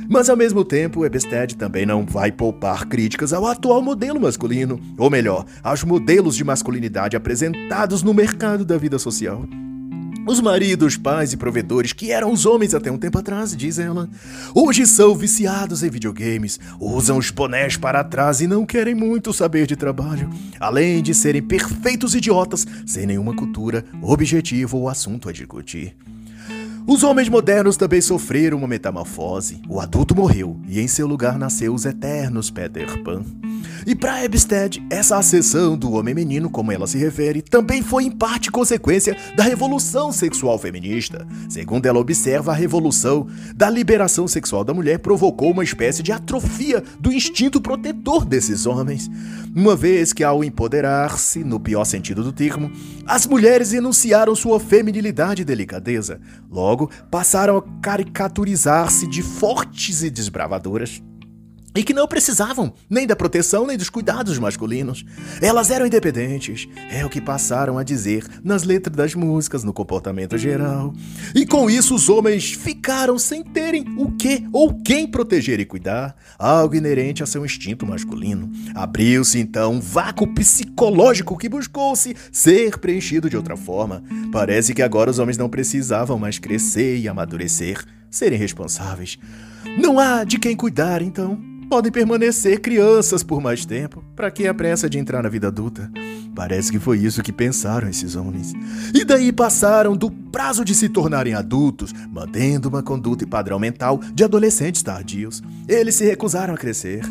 Mas 0.09 0.29
ao 0.29 0.37
mesmo 0.37 0.63
tempo, 0.63 1.05
Ebsted 1.05 1.55
também 1.57 1.85
não 1.85 2.05
vai 2.05 2.31
poupar 2.31 2.85
críticas 2.85 3.33
ao 3.33 3.45
atual 3.45 3.81
modelo 3.81 4.21
masculino, 4.21 4.79
ou 4.97 5.09
melhor, 5.09 5.45
aos 5.61 5.83
modelos 5.83 6.35
de 6.35 6.45
masculinidade 6.45 7.17
apresentados 7.17 8.03
no 8.03 8.13
mercado 8.13 8.63
da 8.63 8.77
vida 8.77 8.97
social. 8.97 9.45
Os 10.25 10.41
maridos, 10.41 10.97
pais 10.97 11.31
e 11.31 11.37
provedores 11.37 11.93
que 11.93 12.11
eram 12.11 12.31
os 12.31 12.45
homens 12.45 12.73
até 12.73 12.91
um 12.91 12.97
tempo 12.97 13.17
atrás, 13.17 13.55
diz 13.55 13.79
ela, 13.79 14.09
hoje 14.53 14.85
são 14.85 15.15
viciados 15.15 15.83
em 15.83 15.89
videogames, 15.89 16.59
usam 16.79 17.17
os 17.17 17.31
bonés 17.31 17.77
para 17.77 18.03
trás 18.03 18.41
e 18.41 18.47
não 18.47 18.65
querem 18.65 18.93
muito 18.93 19.31
saber 19.31 19.65
de 19.65 19.77
trabalho, 19.77 20.29
além 20.59 21.01
de 21.01 21.13
serem 21.13 21.41
perfeitos 21.41 22.13
idiotas, 22.13 22.65
sem 22.85 23.05
nenhuma 23.05 23.33
cultura, 23.33 23.85
objetivo 24.01 24.77
ou 24.77 24.89
assunto 24.89 25.29
a 25.29 25.31
discutir. 25.31 25.95
Os 26.87 27.03
homens 27.03 27.27
modernos 27.27 27.75
também 27.75 27.99
sofreram 27.99 28.59
uma 28.59 28.67
metamorfose. 28.67 29.61
O 29.67 29.81
adulto 29.81 30.15
morreu 30.15 30.57
e 30.65 30.79
em 30.79 30.87
seu 30.87 31.05
lugar 31.05 31.37
nasceu 31.37 31.73
os 31.73 31.85
eternos 31.85 32.49
Peter 32.49 33.03
Pan. 33.03 33.25
E 33.87 33.95
para 33.95 34.21
Ebsted, 34.21 34.85
essa 34.89 35.15
ascensão 35.15 35.77
do 35.77 35.93
homem 35.93 36.13
menino, 36.13 36.49
como 36.49 36.73
ela 36.73 36.85
se 36.85 36.97
refere, 36.97 37.41
também 37.41 37.81
foi 37.81 38.03
em 38.03 38.11
parte 38.11 38.51
consequência 38.51 39.15
da 39.33 39.45
revolução 39.45 40.11
sexual 40.11 40.59
feminista. 40.59 41.25
Segundo 41.47 41.85
ela 41.85 41.97
observa, 41.97 42.51
a 42.51 42.53
revolução 42.53 43.27
da 43.55 43.69
liberação 43.69 44.27
sexual 44.27 44.65
da 44.65 44.73
mulher 44.73 44.99
provocou 44.99 45.51
uma 45.51 45.63
espécie 45.63 46.03
de 46.03 46.11
atrofia 46.11 46.83
do 46.99 47.13
instinto 47.13 47.61
protetor 47.61 48.25
desses 48.25 48.65
homens. 48.65 49.09
Uma 49.55 49.73
vez 49.73 50.11
que, 50.11 50.21
ao 50.21 50.43
empoderar-se, 50.43 51.41
no 51.45 51.57
pior 51.57 51.85
sentido 51.85 52.21
do 52.21 52.33
termo, 52.33 52.69
as 53.05 53.25
mulheres 53.25 53.71
enunciaram 53.71 54.35
sua 54.35 54.59
feminilidade 54.59 55.43
e 55.43 55.45
delicadeza. 55.45 56.19
Logo, 56.51 56.91
passaram 57.09 57.55
a 57.55 57.63
caricaturizar-se 57.81 59.07
de 59.07 59.21
fortes 59.21 60.03
e 60.03 60.09
desbravadoras 60.09 61.01
e 61.75 61.83
que 61.83 61.93
não 61.93 62.07
precisavam 62.07 62.73
nem 62.89 63.05
da 63.05 63.15
proteção 63.15 63.67
nem 63.67 63.77
dos 63.77 63.89
cuidados 63.89 64.37
masculinos. 64.39 65.05
Elas 65.41 65.69
eram 65.69 65.85
independentes, 65.85 66.67
é 66.89 67.05
o 67.05 67.09
que 67.09 67.21
passaram 67.21 67.77
a 67.77 67.83
dizer 67.83 68.25
nas 68.43 68.63
letras 68.63 68.95
das 68.95 69.13
músicas, 69.13 69.63
no 69.63 69.73
comportamento 69.73 70.37
geral. 70.37 70.93
E 71.35 71.45
com 71.45 71.69
isso 71.69 71.95
os 71.95 72.09
homens 72.09 72.53
ficaram 72.53 73.19
sem 73.19 73.43
terem 73.43 73.85
o 73.97 74.11
que 74.11 74.47
ou 74.51 74.81
quem 74.81 75.07
proteger 75.07 75.59
e 75.59 75.65
cuidar, 75.65 76.15
algo 76.37 76.75
inerente 76.75 77.23
a 77.23 77.25
seu 77.25 77.45
instinto 77.45 77.85
masculino. 77.85 78.51
Abriu-se 78.73 79.39
então 79.39 79.73
um 79.73 79.79
vácuo 79.79 80.27
psicológico 80.33 81.37
que 81.37 81.49
buscou-se 81.49 82.15
ser 82.31 82.77
preenchido 82.79 83.29
de 83.29 83.37
outra 83.37 83.55
forma. 83.55 84.03
Parece 84.31 84.73
que 84.73 84.81
agora 84.81 85.11
os 85.11 85.19
homens 85.19 85.37
não 85.37 85.49
precisavam 85.49 86.17
mais 86.17 86.39
crescer 86.39 86.97
e 86.97 87.07
amadurecer, 87.07 87.83
serem 88.09 88.39
responsáveis. 88.39 89.17
Não 89.77 89.99
há 89.99 90.23
de 90.23 90.39
quem 90.39 90.55
cuidar, 90.55 91.01
então 91.01 91.39
podem 91.69 91.91
permanecer 91.91 92.61
crianças 92.61 93.23
por 93.23 93.41
mais 93.41 93.65
tempo. 93.65 94.03
Para 94.15 94.31
que 94.31 94.47
a 94.47 94.53
pressa 94.53 94.89
de 94.89 94.97
entrar 94.97 95.21
na 95.21 95.29
vida 95.29 95.47
adulta? 95.47 95.91
Parece 96.35 96.71
que 96.71 96.79
foi 96.79 96.99
isso 96.99 97.23
que 97.23 97.33
pensaram 97.33 97.89
esses 97.89 98.15
homens. 98.15 98.53
E 98.93 99.03
daí 99.03 99.31
passaram 99.33 99.97
do 99.97 100.09
prazo 100.09 100.63
de 100.63 100.75
se 100.75 100.87
tornarem 100.87 101.33
adultos, 101.33 101.93
mantendo 102.09 102.69
uma 102.69 102.83
conduta 102.83 103.23
e 103.23 103.27
padrão 103.27 103.59
mental 103.59 103.99
de 104.13 104.23
adolescentes 104.23 104.83
tardios. 104.83 105.41
Eles 105.67 105.95
se 105.95 106.05
recusaram 106.05 106.53
a 106.53 106.57
crescer. 106.57 107.01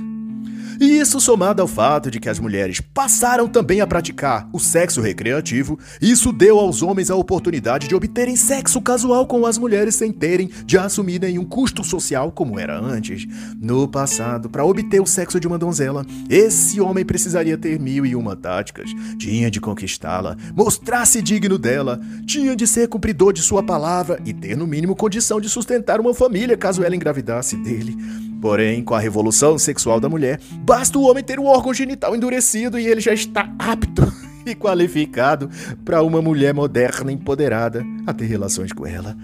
E 0.80 0.98
isso 0.98 1.20
somado 1.20 1.62
ao 1.62 1.68
fato 1.68 2.10
de 2.10 2.20
que 2.20 2.28
as 2.28 2.38
mulheres 2.38 2.80
passaram 2.80 3.48
também 3.48 3.80
a 3.80 3.86
praticar 3.86 4.48
o 4.52 4.58
sexo 4.58 5.00
recreativo, 5.00 5.78
isso 6.00 6.32
deu 6.32 6.58
aos 6.58 6.82
homens 6.82 7.10
a 7.10 7.16
oportunidade 7.16 7.88
de 7.88 7.94
obterem 7.94 8.36
sexo 8.36 8.80
casual 8.80 9.26
com 9.26 9.46
as 9.46 9.58
mulheres 9.58 9.94
sem 9.94 10.12
terem 10.12 10.50
de 10.64 10.76
assumir 10.76 11.20
nenhum 11.20 11.44
custo 11.44 11.82
social 11.82 12.30
como 12.30 12.58
era 12.58 12.78
antes. 12.78 13.26
No 13.60 13.88
passado, 13.88 14.50
para 14.50 14.64
obter 14.64 15.00
o 15.00 15.06
sexo 15.06 15.40
de 15.40 15.46
uma 15.46 15.58
donzela, 15.58 16.04
esse 16.28 16.80
homem 16.80 17.04
precisaria 17.04 17.56
ter 17.56 17.78
mil 17.80 18.04
e 18.04 18.14
uma 18.14 18.36
táticas. 18.36 18.90
Tinha 19.18 19.50
de 19.50 19.60
conquistá-la, 19.60 20.36
mostrar-se 20.54 21.22
digno 21.22 21.58
dela, 21.58 22.00
tinha 22.26 22.54
de 22.54 22.66
ser 22.66 22.88
cumpridor 22.88 23.32
de 23.32 23.42
sua 23.42 23.62
palavra 23.62 24.20
e 24.24 24.32
ter 24.32 24.56
no 24.56 24.66
mínimo 24.66 24.94
condição 24.94 25.40
de 25.40 25.48
sustentar 25.48 26.00
uma 26.00 26.14
família 26.14 26.56
caso 26.56 26.82
ela 26.82 26.94
engravidasse 26.94 27.56
dele. 27.56 27.96
Porém, 28.40 28.82
com 28.82 28.94
a 28.94 29.00
revolução 29.00 29.58
sexual 29.58 29.98
da 29.98 30.08
mulher, 30.08 30.38
basta 30.66 30.98
o 30.98 31.02
homem 31.02 31.22
ter 31.22 31.38
o 31.38 31.44
órgão 31.44 31.72
genital 31.72 32.16
endurecido 32.16 32.76
e 32.76 32.88
ele 32.88 33.00
já 33.00 33.14
está 33.14 33.48
apto 33.56 34.02
e 34.44 34.52
qualificado 34.52 35.48
para 35.84 36.02
uma 36.02 36.20
mulher 36.20 36.52
moderna 36.52 37.12
empoderada 37.12 37.84
a 38.04 38.12
ter 38.12 38.26
relações 38.26 38.72
com 38.72 38.84
ela. 38.84 39.16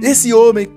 Esse 0.00 0.32
homem 0.32 0.68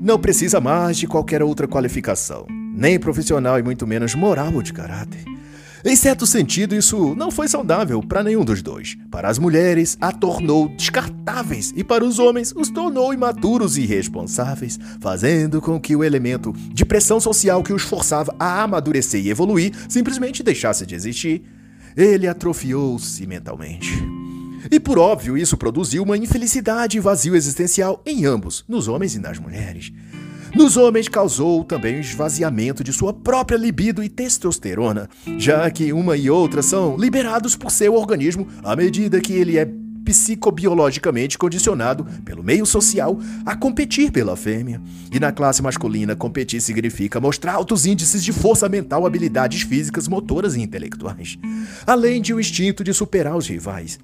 não 0.00 0.18
precisa 0.18 0.58
mais 0.58 0.96
de 0.96 1.06
qualquer 1.06 1.42
outra 1.42 1.68
qualificação, 1.68 2.46
nem 2.74 2.98
profissional 2.98 3.58
e 3.58 3.62
muito 3.62 3.86
menos 3.86 4.14
moral 4.14 4.54
ou 4.54 4.62
de 4.62 4.72
caráter. 4.72 5.22
Em 5.86 5.94
certo 5.94 6.26
sentido, 6.26 6.74
isso 6.74 7.14
não 7.14 7.30
foi 7.30 7.46
saudável 7.46 8.02
para 8.02 8.22
nenhum 8.22 8.42
dos 8.42 8.62
dois. 8.62 8.96
Para 9.10 9.28
as 9.28 9.38
mulheres, 9.38 9.98
a 10.00 10.10
tornou 10.10 10.70
descartáveis 10.70 11.74
e 11.76 11.84
para 11.84 12.02
os 12.02 12.18
homens, 12.18 12.54
os 12.56 12.70
tornou 12.70 13.12
imaturos 13.12 13.76
e 13.76 13.82
irresponsáveis, 13.82 14.78
fazendo 14.98 15.60
com 15.60 15.78
que 15.78 15.94
o 15.94 16.02
elemento 16.02 16.54
de 16.72 16.86
pressão 16.86 17.20
social 17.20 17.62
que 17.62 17.72
os 17.72 17.82
forçava 17.82 18.34
a 18.38 18.62
amadurecer 18.62 19.20
e 19.26 19.28
evoluir 19.28 19.74
simplesmente 19.86 20.42
deixasse 20.42 20.86
de 20.86 20.94
existir. 20.94 21.42
Ele 21.94 22.26
atrofiou-se 22.26 23.26
mentalmente. 23.26 23.92
E 24.70 24.80
por 24.80 24.98
óbvio, 24.98 25.36
isso 25.36 25.58
produziu 25.58 26.02
uma 26.02 26.16
infelicidade 26.16 26.96
e 26.96 27.00
vazio 27.00 27.36
existencial 27.36 28.00
em 28.06 28.24
ambos, 28.24 28.64
nos 28.66 28.88
homens 28.88 29.14
e 29.14 29.18
nas 29.18 29.38
mulheres. 29.38 29.92
Nos 30.54 30.76
homens 30.76 31.08
causou 31.08 31.64
também 31.64 31.96
o 31.96 32.00
esvaziamento 32.00 32.84
de 32.84 32.92
sua 32.92 33.12
própria 33.12 33.56
libido 33.56 34.04
e 34.04 34.08
testosterona, 34.08 35.08
já 35.36 35.68
que 35.68 35.92
uma 35.92 36.16
e 36.16 36.30
outra 36.30 36.62
são 36.62 36.96
liberados 36.96 37.56
por 37.56 37.72
seu 37.72 37.94
organismo 37.94 38.46
à 38.62 38.76
medida 38.76 39.20
que 39.20 39.32
ele 39.32 39.58
é 39.58 39.68
psicobiologicamente 40.04 41.36
condicionado 41.36 42.06
pelo 42.24 42.42
meio 42.42 42.64
social 42.64 43.18
a 43.44 43.56
competir 43.56 44.12
pela 44.12 44.36
fêmea. 44.36 44.80
E 45.10 45.18
na 45.18 45.32
classe 45.32 45.60
masculina, 45.60 46.14
competir 46.14 46.60
significa 46.60 47.20
mostrar 47.20 47.54
altos 47.54 47.84
índices 47.84 48.22
de 48.22 48.32
força 48.32 48.68
mental, 48.68 49.06
habilidades 49.06 49.62
físicas, 49.62 50.06
motoras 50.06 50.54
e 50.54 50.60
intelectuais, 50.60 51.36
além 51.84 52.22
de 52.22 52.32
o 52.32 52.36
um 52.36 52.40
instinto 52.40 52.84
de 52.84 52.92
superar 52.94 53.36
os 53.36 53.48
rivais. 53.48 53.98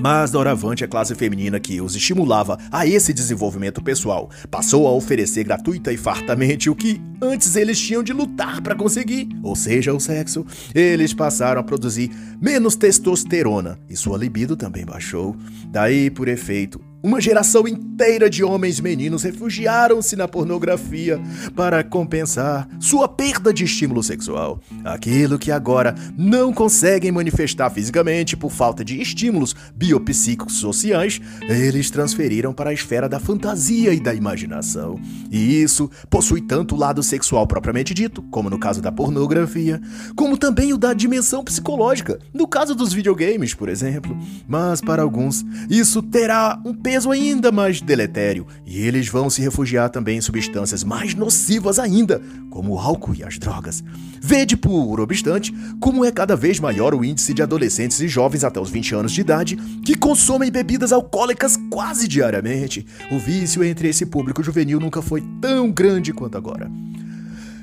Mas 0.00 0.30
doravante 0.30 0.84
a 0.84 0.88
classe 0.88 1.14
feminina 1.14 1.58
que 1.58 1.80
os 1.80 1.96
estimulava 1.96 2.58
a 2.70 2.86
esse 2.86 3.12
desenvolvimento 3.12 3.82
pessoal 3.82 4.30
passou 4.50 4.86
a 4.86 4.92
oferecer 4.92 5.42
gratuita 5.44 5.92
e 5.92 5.96
fartamente 5.96 6.70
o 6.70 6.74
que 6.74 7.00
antes 7.20 7.56
eles 7.56 7.78
tinham 7.80 8.02
de 8.02 8.12
lutar 8.12 8.62
para 8.62 8.76
conseguir, 8.76 9.28
ou 9.42 9.56
seja, 9.56 9.92
o 9.92 9.98
sexo. 9.98 10.46
Eles 10.74 11.12
passaram 11.12 11.60
a 11.60 11.64
produzir 11.64 12.10
menos 12.40 12.76
testosterona 12.76 13.78
e 13.88 13.96
sua 13.96 14.16
libido 14.16 14.56
também 14.56 14.84
baixou. 14.84 15.34
Daí, 15.66 16.10
por 16.10 16.28
efeito, 16.28 16.80
uma 17.02 17.20
geração 17.20 17.66
inteira 17.68 18.28
de 18.28 18.42
homens 18.42 18.80
meninos 18.80 19.22
refugiaram-se 19.22 20.16
na 20.16 20.26
pornografia 20.26 21.20
para 21.54 21.84
compensar 21.84 22.68
sua 22.80 23.08
perda 23.08 23.52
de 23.52 23.64
estímulo 23.64 24.02
sexual. 24.02 24.60
Aquilo 24.84 25.38
que 25.38 25.52
agora 25.52 25.94
não 26.16 26.52
conseguem 26.52 27.12
manifestar 27.12 27.70
fisicamente 27.70 28.36
por 28.36 28.50
falta 28.50 28.84
de 28.84 29.00
estímulos 29.00 29.54
biopsicossociais, 29.74 31.20
eles 31.48 31.90
transferiram 31.90 32.52
para 32.52 32.70
a 32.70 32.74
esfera 32.74 33.08
da 33.08 33.20
fantasia 33.20 33.94
e 33.94 34.00
da 34.00 34.12
imaginação. 34.12 34.98
E 35.30 35.62
isso 35.62 35.88
possui 36.10 36.40
tanto 36.40 36.74
o 36.74 36.78
lado 36.78 37.02
sexual 37.02 37.46
propriamente 37.46 37.94
dito, 37.94 38.22
como 38.24 38.50
no 38.50 38.58
caso 38.58 38.82
da 38.82 38.90
pornografia, 38.90 39.80
como 40.16 40.36
também 40.36 40.72
o 40.72 40.78
da 40.78 40.92
dimensão 40.92 41.44
psicológica, 41.44 42.18
no 42.34 42.48
caso 42.48 42.74
dos 42.74 42.92
videogames, 42.92 43.54
por 43.54 43.68
exemplo. 43.68 44.16
Mas 44.48 44.80
para 44.80 45.02
alguns, 45.02 45.44
isso 45.70 46.02
terá 46.02 46.60
um 46.64 46.74
peso 46.88 47.10
ainda 47.10 47.52
mais 47.52 47.82
deletério, 47.82 48.46
e 48.64 48.78
eles 48.78 49.08
vão 49.08 49.28
se 49.28 49.42
refugiar 49.42 49.90
também 49.90 50.16
em 50.16 50.20
substâncias 50.22 50.82
mais 50.82 51.14
nocivas 51.14 51.78
ainda, 51.78 52.22
como 52.48 52.72
o 52.72 52.78
álcool 52.78 53.14
e 53.14 53.22
as 53.22 53.38
drogas. 53.38 53.84
Vede, 54.22 54.56
por 54.56 54.98
obstante, 54.98 55.52
como 55.78 56.02
é 56.02 56.10
cada 56.10 56.34
vez 56.34 56.58
maior 56.58 56.94
o 56.94 57.04
índice 57.04 57.34
de 57.34 57.42
adolescentes 57.42 58.00
e 58.00 58.08
jovens 58.08 58.42
até 58.42 58.58
os 58.58 58.70
20 58.70 58.94
anos 58.94 59.12
de 59.12 59.20
idade 59.20 59.56
que 59.84 59.94
consomem 59.94 60.50
bebidas 60.50 60.90
alcoólicas 60.90 61.58
quase 61.70 62.08
diariamente. 62.08 62.86
O 63.12 63.18
vício 63.18 63.62
entre 63.62 63.90
esse 63.90 64.06
público 64.06 64.42
juvenil 64.42 64.80
nunca 64.80 65.02
foi 65.02 65.22
tão 65.42 65.70
grande 65.70 66.14
quanto 66.14 66.38
agora. 66.38 66.70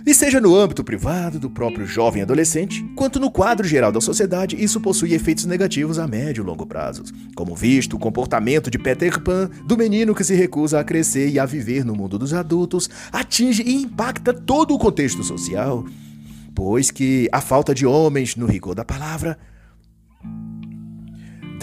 E 0.06 0.14
seja 0.14 0.40
no 0.40 0.56
âmbito 0.56 0.84
privado 0.84 1.40
do 1.40 1.50
próprio 1.50 1.88
jovem 1.88 2.22
adolescente, 2.22 2.84
quanto 2.96 3.20
no 3.20 3.32
quadro 3.32 3.68
geral 3.68 3.92
da 3.92 4.00
sociedade, 4.00 4.56
isso 4.56 4.80
possui 4.80 5.16
efeitos 5.16 5.46
negativos 5.46 5.98
a 5.98 6.08
médio 6.08 6.44
e 6.44 6.46
longo 6.46 6.64
prazos, 6.64 7.12
como 7.36 7.56
visto 7.56 7.96
o 7.96 8.00
comportamento 8.00 8.70
de 8.70 8.78
Peter 8.78 9.20
Pan, 9.20 9.50
do 9.66 9.76
menino 9.76 10.14
que 10.14 10.24
se 10.24 10.36
recusa 10.36 10.80
a 10.80 10.84
crescer 10.84 11.30
e 11.30 11.40
a 11.40 11.46
viver 11.48 11.84
no 11.84 11.96
mundo 11.96 12.20
dos 12.20 12.36
adultos, 12.36 12.88
atinge 13.12 13.64
e 13.64 13.74
impacta 13.74 14.32
todo 14.32 14.76
o 14.76 14.78
contexto 14.78 15.24
social, 15.24 15.84
pois 16.54 16.92
que 16.92 17.28
a 17.32 17.42
falta 17.42 17.74
de 17.74 17.88
homens, 17.88 18.36
no 18.36 18.46
rigor 18.46 18.76
da 18.76 18.86
palavra, 18.86 19.40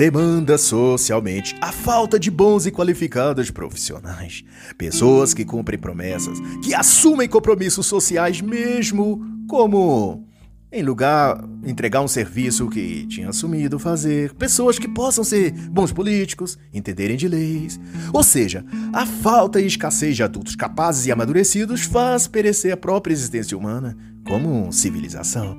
demanda 0.02 0.58
socialmente 0.58 1.54
a 1.60 1.70
falta 1.70 2.18
de 2.18 2.28
bons 2.28 2.66
e 2.66 2.72
qualificados 2.72 3.52
profissionais, 3.52 4.42
pessoas 4.76 5.32
que 5.32 5.44
cumprem 5.44 5.78
promessas, 5.78 6.40
que 6.60 6.74
assumem 6.74 7.28
compromissos 7.28 7.86
sociais 7.86 8.40
mesmo 8.40 9.24
como 9.46 10.26
em 10.72 10.82
lugar 10.82 11.40
entregar 11.64 12.00
um 12.00 12.08
serviço 12.08 12.68
que 12.68 13.06
tinha 13.06 13.28
assumido 13.28 13.78
fazer, 13.78 14.34
pessoas 14.34 14.76
que 14.76 14.88
possam 14.88 15.22
ser 15.22 15.52
bons 15.70 15.92
políticos, 15.92 16.58
entenderem 16.74 17.16
de 17.16 17.28
leis. 17.28 17.78
Ou 18.12 18.24
seja, 18.24 18.64
a 18.92 19.06
falta 19.06 19.60
e 19.60 19.66
escassez 19.68 20.16
de 20.16 20.24
adultos 20.24 20.56
capazes 20.56 21.06
e 21.06 21.12
amadurecidos 21.12 21.82
faz 21.82 22.26
perecer 22.26 22.72
a 22.72 22.76
própria 22.76 23.12
existência 23.12 23.56
humana 23.56 23.96
como 24.26 24.72
civilização. 24.72 25.56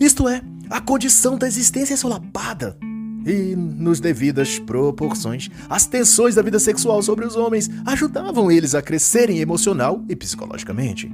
Isto 0.00 0.26
é, 0.26 0.40
a 0.70 0.80
condição 0.80 1.36
da 1.36 1.46
existência 1.46 1.98
solapada 1.98 2.78
e, 3.24 3.56
nos 3.56 4.00
devidas 4.00 4.58
proporções, 4.58 5.50
as 5.68 5.86
tensões 5.86 6.34
da 6.34 6.42
vida 6.42 6.58
sexual 6.58 7.02
sobre 7.02 7.24
os 7.24 7.36
homens 7.36 7.70
ajudavam 7.84 8.50
eles 8.50 8.74
a 8.74 8.82
crescerem 8.82 9.38
emocional 9.38 10.02
e 10.08 10.16
psicologicamente. 10.16 11.10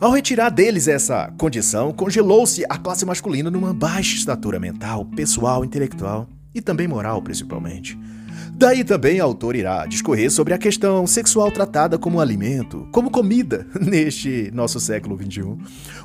Ao 0.00 0.10
retirar 0.10 0.50
deles 0.50 0.88
essa 0.88 1.32
condição, 1.38 1.92
congelou-se 1.92 2.64
a 2.68 2.76
classe 2.76 3.06
masculina 3.06 3.50
numa 3.50 3.72
baixa 3.72 4.16
estatura 4.16 4.58
mental, 4.58 5.04
pessoal, 5.04 5.64
intelectual 5.64 6.28
e 6.54 6.60
também 6.60 6.86
moral, 6.86 7.22
principalmente. 7.22 7.98
Daí 8.56 8.84
também 8.84 9.20
o 9.20 9.24
autor 9.24 9.56
irá 9.56 9.84
discorrer 9.84 10.30
sobre 10.30 10.54
a 10.54 10.58
questão 10.58 11.08
sexual 11.08 11.50
tratada 11.50 11.98
como 11.98 12.20
alimento, 12.20 12.86
como 12.92 13.10
comida, 13.10 13.66
neste 13.80 14.48
nosso 14.54 14.78
século 14.78 15.18
XXI. 15.20 15.56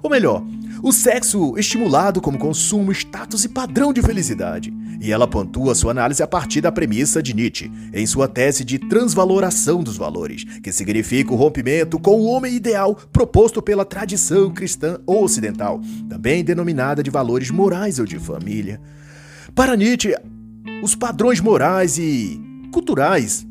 Ou 0.02 0.10
melhor, 0.10 0.44
o 0.82 0.92
sexo 0.92 1.56
estimulado 1.58 2.20
como 2.20 2.40
consumo, 2.40 2.92
status 2.92 3.46
e 3.46 3.50
padrão 3.50 3.94
de 3.94 4.02
felicidade. 4.02 4.74
E 5.00 5.12
ela 5.12 5.28
pontua 5.28 5.76
sua 5.76 5.92
análise 5.92 6.24
a 6.24 6.28
partir 6.28 6.60
da 6.60 6.72
premissa 6.72 7.22
de 7.22 7.36
Nietzsche, 7.36 7.72
em 7.94 8.06
sua 8.08 8.28
tese 8.28 8.66
de 8.66 8.80
transvaloração 8.80 9.84
dos 9.84 9.96
valores, 9.96 10.44
que 10.62 10.72
significa 10.72 11.32
o 11.32 11.38
rompimento 11.38 12.00
com 12.00 12.20
o 12.20 12.26
homem 12.26 12.56
ideal 12.56 12.96
proposto 13.14 13.62
pela 13.62 13.86
tradição 13.86 14.52
cristã 14.52 15.00
ocidental, 15.06 15.80
também 16.10 16.44
denominada 16.44 17.04
de 17.04 17.12
valores 17.12 17.52
morais 17.52 18.00
ou 18.00 18.06
de 18.06 18.18
família. 18.18 18.82
Para 19.54 19.78
Nietzsche, 19.78 20.16
os 20.82 20.96
padrões 20.96 21.40
morais 21.40 21.98
e 21.98 22.40
culturais 22.72 23.48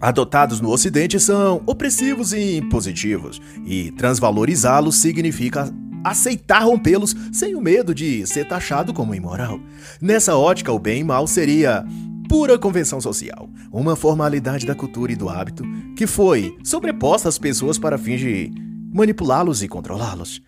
adotados 0.00 0.60
no 0.60 0.70
Ocidente 0.70 1.20
são 1.20 1.62
opressivos 1.66 2.32
e 2.32 2.56
impositivos, 2.56 3.40
e 3.66 3.90
transvalorizá-los 3.92 4.96
significa 4.96 5.70
aceitar 6.02 6.64
rompê-los 6.64 7.14
sem 7.30 7.54
o 7.54 7.60
medo 7.60 7.94
de 7.94 8.26
ser 8.26 8.46
taxado 8.48 8.94
como 8.94 9.14
imoral. 9.14 9.60
Nessa 10.00 10.34
ótica, 10.34 10.72
o 10.72 10.78
bem 10.78 11.02
e 11.02 11.04
mal 11.04 11.26
seria 11.26 11.84
pura 12.28 12.58
convenção 12.58 13.00
social, 13.00 13.50
uma 13.70 13.94
formalidade 13.94 14.64
da 14.64 14.74
cultura 14.74 15.12
e 15.12 15.16
do 15.16 15.28
hábito 15.28 15.64
que 15.96 16.06
foi 16.06 16.56
sobreposta 16.64 17.28
às 17.28 17.38
pessoas 17.38 17.78
para 17.78 17.98
fins 17.98 18.20
de 18.20 18.50
manipulá-los 18.92 19.62
e 19.62 19.68
controlá-los. 19.68 20.42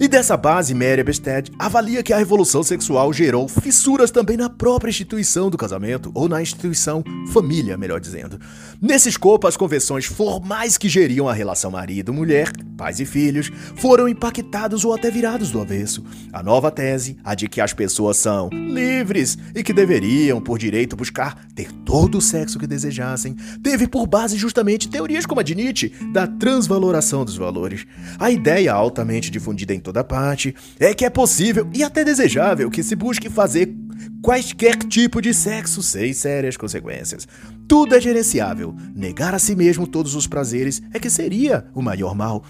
E 0.00 0.08
dessa 0.08 0.36
base, 0.36 0.74
Mary 0.74 1.04
Bested 1.04 1.52
avalia 1.58 2.02
que 2.02 2.12
a 2.12 2.18
revolução 2.18 2.62
sexual 2.62 3.12
gerou 3.12 3.46
fissuras 3.46 4.10
também 4.10 4.36
na 4.36 4.50
própria 4.50 4.90
instituição 4.90 5.48
do 5.48 5.56
casamento, 5.56 6.10
ou 6.14 6.28
na 6.28 6.42
instituição 6.42 7.04
família, 7.32 7.76
melhor 7.76 8.00
dizendo. 8.00 8.38
Nesse 8.80 9.08
escopo, 9.08 9.46
as 9.46 9.56
convenções 9.56 10.06
formais 10.06 10.76
que 10.76 10.88
geriam 10.88 11.28
a 11.28 11.32
relação 11.32 11.70
marido-mulher, 11.70 12.50
pais 12.76 12.98
e 12.98 13.04
filhos, 13.04 13.50
foram 13.76 14.08
impactados 14.08 14.84
ou 14.84 14.92
até 14.92 15.10
virados 15.10 15.50
do 15.50 15.60
avesso. 15.60 16.02
A 16.32 16.42
nova 16.42 16.70
tese, 16.70 17.16
a 17.22 17.34
de 17.34 17.46
que 17.46 17.60
as 17.60 17.72
pessoas 17.72 18.16
são 18.16 18.48
livres 18.50 19.38
e 19.54 19.62
que 19.62 19.72
deveriam, 19.72 20.40
por 20.40 20.58
direito, 20.58 20.96
buscar 20.96 21.46
ter 21.54 21.70
todo 21.84 22.18
o 22.18 22.22
sexo 22.22 22.58
que 22.58 22.66
desejassem, 22.66 23.36
teve 23.62 23.86
por 23.86 24.06
base 24.06 24.36
justamente 24.36 24.88
teorias 24.88 25.26
como 25.26 25.40
a 25.40 25.44
de 25.44 25.54
Nietzsche, 25.54 25.92
da 26.12 26.26
transvaloração 26.26 27.24
dos 27.24 27.36
valores. 27.36 27.81
A 28.18 28.30
ideia 28.30 28.72
altamente 28.72 29.30
difundida 29.30 29.74
em 29.74 29.80
toda 29.80 30.04
parte 30.04 30.54
é 30.78 30.94
que 30.94 31.04
é 31.04 31.10
possível 31.10 31.68
e 31.74 31.82
até 31.82 32.04
desejável 32.04 32.70
que 32.70 32.82
se 32.82 32.94
busque 32.94 33.28
fazer 33.30 33.74
quaisquer 34.22 34.76
tipo 34.76 35.20
de 35.20 35.34
sexo 35.34 35.82
sem 35.82 36.12
sérias 36.12 36.56
consequências. 36.56 37.26
Tudo 37.68 37.94
é 37.94 38.00
gerenciável. 38.00 38.74
Negar 38.94 39.34
a 39.34 39.38
si 39.38 39.54
mesmo 39.56 39.86
todos 39.86 40.14
os 40.14 40.26
prazeres 40.26 40.82
é 40.92 40.98
que 40.98 41.10
seria 41.10 41.66
o 41.74 41.82
maior 41.82 42.14
mal. 42.14 42.44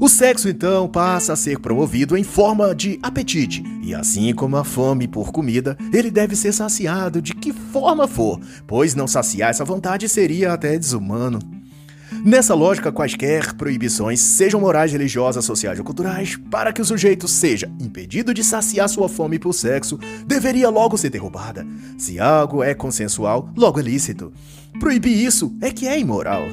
O 0.00 0.08
sexo, 0.08 0.48
então, 0.48 0.88
passa 0.88 1.34
a 1.34 1.36
ser 1.36 1.58
promovido 1.58 2.16
em 2.16 2.24
forma 2.24 2.74
de 2.74 2.98
apetite, 3.02 3.62
e 3.82 3.94
assim 3.94 4.32
como 4.34 4.56
a 4.56 4.64
fome 4.64 5.06
por 5.06 5.30
comida, 5.32 5.76
ele 5.92 6.10
deve 6.10 6.34
ser 6.34 6.52
saciado 6.52 7.20
de 7.20 7.34
que 7.34 7.52
forma 7.52 8.08
for, 8.08 8.40
pois 8.66 8.94
não 8.94 9.06
saciar 9.06 9.50
essa 9.50 9.64
vontade 9.64 10.08
seria 10.08 10.54
até 10.54 10.78
desumano. 10.78 11.61
Nessa 12.24 12.54
lógica, 12.54 12.92
quaisquer 12.92 13.52
proibições, 13.54 14.20
sejam 14.20 14.60
morais, 14.60 14.92
religiosas, 14.92 15.44
sociais 15.44 15.80
ou 15.80 15.84
culturais, 15.84 16.38
para 16.48 16.72
que 16.72 16.80
o 16.80 16.84
sujeito 16.84 17.26
seja 17.26 17.68
impedido 17.80 18.32
de 18.32 18.44
saciar 18.44 18.88
sua 18.88 19.08
fome 19.08 19.40
por 19.40 19.52
sexo, 19.52 19.98
deveria 20.24 20.70
logo 20.70 20.96
ser 20.96 21.10
derrubada. 21.10 21.66
Se 21.98 22.20
algo 22.20 22.62
é 22.62 22.74
consensual, 22.74 23.50
logo 23.56 23.80
é 23.80 23.82
lícito. 23.82 24.32
Proibir 24.78 25.18
isso 25.18 25.52
é 25.60 25.72
que 25.72 25.88
é 25.88 25.98
imoral. 25.98 26.44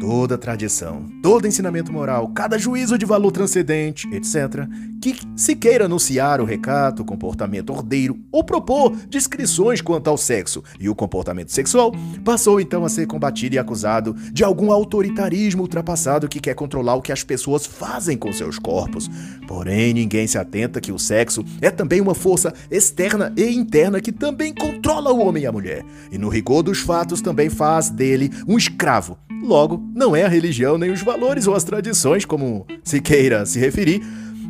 Toda 0.00 0.38
tradição, 0.38 1.04
todo 1.22 1.46
ensinamento 1.46 1.92
moral, 1.92 2.28
cada 2.28 2.58
juízo 2.58 2.96
de 2.96 3.04
valor 3.04 3.30
transcendente, 3.30 4.08
etc., 4.10 4.66
que 5.00 5.14
se 5.36 5.54
queira 5.54 5.84
anunciar 5.84 6.40
o 6.40 6.44
recato, 6.44 7.02
o 7.02 7.04
comportamento 7.04 7.70
ordeiro 7.70 8.18
ou 8.32 8.42
propor 8.42 8.96
descrições 9.08 9.80
quanto 9.80 10.08
ao 10.08 10.16
sexo 10.16 10.64
e 10.78 10.88
o 10.88 10.94
comportamento 10.94 11.52
sexual, 11.52 11.92
passou 12.24 12.60
então 12.60 12.84
a 12.84 12.88
ser 12.88 13.06
combatido 13.06 13.54
e 13.54 13.58
acusado 13.58 14.14
de 14.32 14.42
algum 14.42 14.72
autoritarismo 14.72 15.62
ultrapassado 15.62 16.28
que 16.28 16.40
quer 16.40 16.54
controlar 16.54 16.94
o 16.94 17.02
que 17.02 17.12
as 17.12 17.22
pessoas 17.22 17.66
fazem 17.66 18.16
com 18.16 18.32
seus 18.32 18.58
corpos. 18.58 19.08
Porém, 19.46 19.92
ninguém 19.92 20.26
se 20.26 20.38
atenta 20.38 20.80
que 20.80 20.92
o 20.92 20.98
sexo 20.98 21.44
é 21.60 21.70
também 21.70 22.00
uma 22.00 22.14
força 22.14 22.54
externa 22.70 23.32
e 23.36 23.50
interna 23.50 24.00
que 24.00 24.12
também 24.12 24.54
controla 24.54 25.12
o 25.12 25.20
homem 25.20 25.42
e 25.42 25.46
a 25.46 25.52
mulher, 25.52 25.84
e 26.10 26.16
no 26.16 26.28
rigor 26.28 26.62
dos 26.62 26.78
fatos 26.78 27.20
também 27.20 27.50
faz 27.50 27.90
dele 27.90 28.30
um 28.48 28.56
escravo. 28.56 29.18
Logo, 29.42 29.89
não 29.94 30.14
é 30.14 30.24
a 30.24 30.28
religião 30.28 30.78
nem 30.78 30.90
os 30.90 31.02
valores 31.02 31.46
ou 31.46 31.54
as 31.54 31.64
tradições, 31.64 32.24
como 32.24 32.66
se 32.82 33.00
queira 33.00 33.44
se 33.46 33.58
referir, 33.58 34.02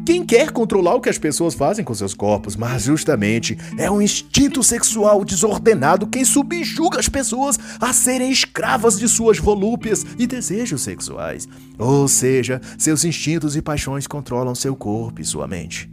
quem 0.04 0.24
quer 0.24 0.50
controlar 0.50 0.94
o 0.94 1.00
que 1.00 1.08
as 1.08 1.18
pessoas 1.18 1.54
fazem 1.54 1.84
com 1.84 1.94
seus 1.94 2.14
corpos, 2.14 2.56
mas 2.56 2.84
justamente 2.84 3.56
é 3.76 3.90
um 3.90 4.00
instinto 4.00 4.62
sexual 4.62 5.24
desordenado 5.24 6.06
quem 6.06 6.24
subjuga 6.24 6.98
as 6.98 7.08
pessoas 7.08 7.58
a 7.78 7.92
serem 7.92 8.30
escravas 8.30 8.98
de 8.98 9.08
suas 9.08 9.38
volúpias 9.38 10.04
e 10.18 10.26
desejos 10.26 10.82
sexuais. 10.82 11.46
Ou 11.78 12.08
seja, 12.08 12.60
seus 12.78 13.04
instintos 13.04 13.56
e 13.56 13.62
paixões 13.62 14.06
controlam 14.06 14.54
seu 14.54 14.74
corpo 14.74 15.20
e 15.20 15.24
sua 15.24 15.46
mente. 15.46 15.88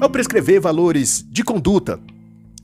Ao 0.00 0.08
prescrever 0.08 0.60
valores 0.60 1.24
de 1.30 1.44
conduta, 1.44 2.00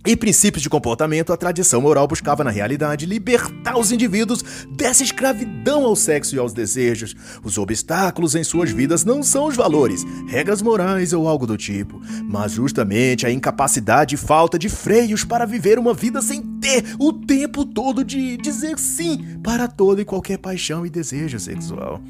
e 0.06 0.16
princípios 0.16 0.62
de 0.62 0.70
comportamento, 0.70 1.32
a 1.32 1.36
tradição 1.36 1.80
moral 1.80 2.06
buscava, 2.06 2.44
na 2.44 2.50
realidade, 2.50 3.06
libertar 3.06 3.76
os 3.76 3.90
indivíduos 3.90 4.44
dessa 4.70 5.02
escravidão 5.02 5.84
ao 5.84 5.96
sexo 5.96 6.36
e 6.36 6.38
aos 6.38 6.52
desejos. 6.52 7.14
Os 7.42 7.58
obstáculos 7.58 8.36
em 8.36 8.44
suas 8.44 8.70
vidas 8.70 9.04
não 9.04 9.20
são 9.22 9.46
os 9.46 9.56
valores, 9.56 10.04
regras 10.28 10.62
morais 10.62 11.12
ou 11.12 11.26
algo 11.26 11.46
do 11.46 11.56
tipo, 11.56 12.00
mas 12.24 12.52
justamente 12.52 13.26
a 13.26 13.32
incapacidade 13.32 14.14
e 14.14 14.18
falta 14.18 14.56
de 14.56 14.68
freios 14.68 15.24
para 15.24 15.44
viver 15.44 15.76
uma 15.76 15.92
vida 15.92 16.22
sem 16.22 16.40
ter 16.40 16.84
o 17.00 17.12
tempo 17.12 17.64
todo 17.64 18.04
de 18.04 18.36
dizer 18.36 18.78
sim 18.78 19.38
para 19.42 19.66
toda 19.66 20.02
e 20.02 20.04
qualquer 20.04 20.38
paixão 20.38 20.86
e 20.86 20.90
desejo 20.90 21.40
sexual. 21.40 22.00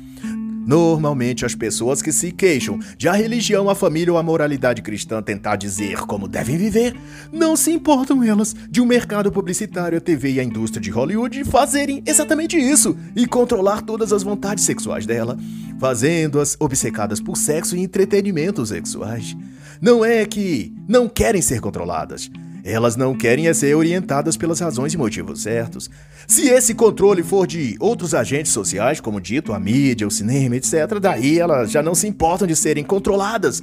Normalmente, 0.67 1.47
as 1.47 1.55
pessoas 1.55 2.03
que 2.03 2.11
se 2.11 2.33
queixam 2.33 2.81
de 2.99 3.09
a 3.09 3.13
religião, 3.13 3.71
a 3.71 3.75
família 3.75 4.13
ou 4.13 4.19
a 4.19 4.23
moralidade 4.23 4.83
cristã 4.83 5.23
tentar 5.23 5.55
dizer 5.55 6.01
como 6.01 6.27
devem 6.27 6.59
viver, 6.59 6.97
não 7.33 7.57
se 7.57 7.71
importam 7.71 8.21
elas 8.23 8.55
de 8.69 8.81
um 8.81 8.87
mercado 8.87 9.31
publicitário, 9.31 9.97
a 9.97 10.01
TV 10.01 10.33
e 10.33 10.41
a 10.41 10.45
indústria 10.45 10.83
de 10.83 10.91
Hollywood 10.91 11.45
fazerem 11.45 12.03
exatamente 12.05 12.59
isso 12.59 12.97
e 13.15 13.27
controlar 13.27 13.83
todas 13.83 14.13
as 14.13 14.25
vontades 14.25 14.65
sexuais 14.65 15.07
dela, 15.07 15.39
fazendo-as 15.79 16.57
obcecadas 16.59 17.21
por 17.21 17.37
sexo 17.37 17.77
e 17.77 17.81
entretenimentos 17.81 18.71
sexuais. 18.71 19.37
Não 19.81 20.05
é 20.05 20.25
que 20.27 20.75
não 20.89 21.09
querem 21.09 21.43
ser 21.43 21.61
controladas, 21.61 22.29
elas 22.67 22.97
não 22.97 23.15
querem 23.15 23.47
é 23.47 23.55
ser 23.55 23.77
orientadas 23.77 24.37
pelas 24.37 24.59
razões 24.59 24.93
e 24.93 24.99
motivos 24.99 25.43
certos. 25.43 25.89
Se 26.27 26.49
esse 26.49 26.75
controle 26.75 27.23
for 27.23 27.47
de 27.47 27.77
outros 27.79 28.13
agentes 28.13 28.51
sociais, 28.51 29.01
como 29.01 29.21
dito, 29.21 29.53
a 29.53 29.61
mídia, 29.61 30.07
o 30.07 30.11
cinema, 30.11 30.57
etc., 30.57 30.99
daí 31.01 31.39
elas 31.39 31.71
já 31.71 31.81
não 31.81 31.95
se 31.95 32.09
importam 32.09 32.47
de 32.47 32.57
serem 32.57 32.83
controladas 32.83 33.63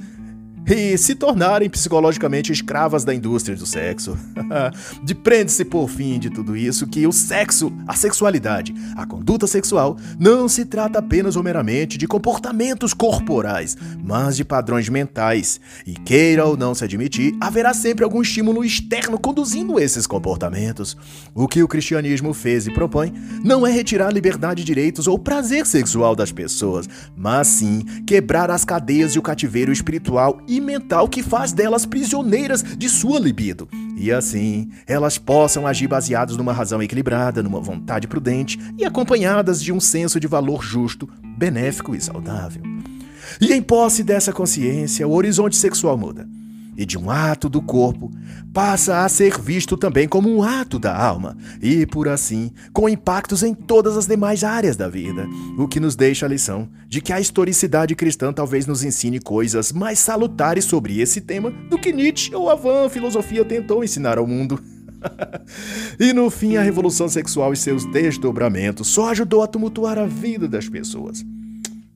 e 0.66 0.96
se 0.96 1.14
tornarem 1.14 1.68
psicologicamente 1.68 2.52
escravas 2.52 3.04
da 3.04 3.14
indústria 3.14 3.56
do 3.56 3.66
sexo. 3.66 4.16
Depreende-se 5.04 5.64
por 5.64 5.88
fim 5.88 6.18
de 6.18 6.30
tudo 6.30 6.56
isso 6.56 6.86
que 6.86 7.06
o 7.06 7.12
sexo, 7.12 7.72
a 7.86 7.94
sexualidade, 7.94 8.74
a 8.96 9.06
conduta 9.06 9.46
sexual 9.46 9.96
não 10.18 10.48
se 10.48 10.64
trata 10.64 10.98
apenas 10.98 11.36
ou 11.36 11.42
meramente 11.42 11.98
de 11.98 12.06
comportamentos 12.06 12.94
corporais, 12.94 13.76
mas 14.02 14.36
de 14.36 14.44
padrões 14.44 14.88
mentais. 14.88 15.60
E 15.86 15.94
queira 15.94 16.44
ou 16.46 16.56
não 16.56 16.74
se 16.74 16.84
admitir, 16.84 17.36
haverá 17.40 17.74
sempre 17.74 18.04
algum 18.04 18.22
estímulo 18.22 18.64
externo 18.64 19.18
conduzindo 19.18 19.78
esses 19.78 20.06
comportamentos. 20.06 20.96
O 21.34 21.46
que 21.46 21.62
o 21.62 21.68
cristianismo 21.68 22.32
fez 22.32 22.66
e 22.66 22.72
propõe 22.72 23.12
não 23.44 23.66
é 23.66 23.70
retirar 23.70 24.12
liberdade, 24.12 24.64
direitos 24.64 25.06
ou 25.06 25.18
prazer 25.18 25.66
sexual 25.66 26.16
das 26.16 26.32
pessoas, 26.32 26.88
mas 27.16 27.48
sim 27.48 27.84
quebrar 28.06 28.50
as 28.50 28.64
cadeias 28.64 29.14
e 29.14 29.18
o 29.18 29.22
cativeiro 29.22 29.72
espiritual 29.72 30.40
mental 30.60 31.08
que 31.08 31.22
faz 31.22 31.52
delas 31.52 31.86
prisioneiras 31.86 32.62
de 32.62 32.88
sua 32.88 33.18
libido. 33.18 33.68
E 33.96 34.12
assim, 34.12 34.70
elas 34.86 35.18
possam 35.18 35.66
agir 35.66 35.88
baseadas 35.88 36.36
numa 36.36 36.52
razão 36.52 36.82
equilibrada, 36.82 37.42
numa 37.42 37.60
vontade 37.60 38.06
prudente 38.06 38.58
e 38.78 38.84
acompanhadas 38.84 39.62
de 39.62 39.72
um 39.72 39.80
senso 39.80 40.18
de 40.18 40.26
valor 40.26 40.62
justo, 40.62 41.08
benéfico 41.36 41.94
e 41.94 42.00
saudável. 42.00 42.62
E 43.40 43.52
em 43.52 43.62
posse 43.62 44.02
dessa 44.02 44.32
consciência, 44.32 45.06
o 45.06 45.12
horizonte 45.12 45.56
sexual 45.56 45.96
muda 45.96 46.28
e 46.76 46.84
de 46.84 46.98
um 46.98 47.10
ato 47.10 47.48
do 47.48 47.62
corpo 47.62 48.10
passa 48.52 49.04
a 49.04 49.08
ser 49.08 49.40
visto 49.40 49.76
também 49.76 50.06
como 50.06 50.28
um 50.28 50.42
ato 50.42 50.78
da 50.78 50.96
alma, 50.96 51.36
e 51.60 51.86
por 51.86 52.08
assim, 52.08 52.50
com 52.72 52.88
impactos 52.88 53.42
em 53.42 53.54
todas 53.54 53.96
as 53.96 54.06
demais 54.06 54.44
áreas 54.44 54.76
da 54.76 54.88
vida, 54.88 55.26
o 55.58 55.66
que 55.66 55.80
nos 55.80 55.96
deixa 55.96 56.26
a 56.26 56.28
lição 56.28 56.68
de 56.88 57.00
que 57.00 57.12
a 57.12 57.20
historicidade 57.20 57.94
cristã 57.94 58.32
talvez 58.32 58.66
nos 58.66 58.84
ensine 58.84 59.18
coisas 59.18 59.72
mais 59.72 59.98
salutares 59.98 60.64
sobre 60.64 61.00
esse 61.00 61.20
tema 61.20 61.50
do 61.68 61.78
que 61.78 61.92
Nietzsche 61.92 62.34
ou 62.34 62.50
a 62.50 62.54
van 62.54 62.88
filosofia 62.88 63.44
tentou 63.44 63.82
ensinar 63.82 64.18
ao 64.18 64.26
mundo. 64.26 64.62
e 65.98 66.12
no 66.12 66.30
fim, 66.30 66.56
a 66.56 66.62
revolução 66.62 67.08
sexual 67.08 67.52
e 67.52 67.56
seus 67.56 67.84
desdobramentos 67.84 68.88
só 68.88 69.10
ajudou 69.10 69.42
a 69.42 69.46
tumultuar 69.46 69.98
a 69.98 70.06
vida 70.06 70.48
das 70.48 70.68
pessoas. 70.68 71.24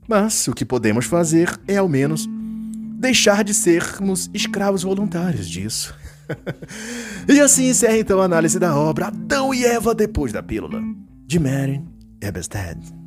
Mas 0.06 0.48
o 0.48 0.54
que 0.54 0.64
podemos 0.64 1.04
fazer 1.04 1.58
é, 1.68 1.76
ao 1.76 1.88
menos, 1.88 2.26
deixar 2.98 3.44
de 3.44 3.54
sermos 3.54 4.28
escravos 4.34 4.82
voluntários 4.82 5.48
disso. 5.48 5.94
e 7.28 7.40
assim 7.40 7.68
encerra 7.68 7.96
então 7.96 8.20
a 8.20 8.24
análise 8.24 8.58
da 8.58 8.76
obra 8.76 9.06
Adão 9.06 9.54
e 9.54 9.64
Eva 9.64 9.94
depois 9.94 10.32
da 10.32 10.42
pílula, 10.42 10.82
de 11.24 11.38
Mary 11.38 11.82
Eberstead. 12.20 12.97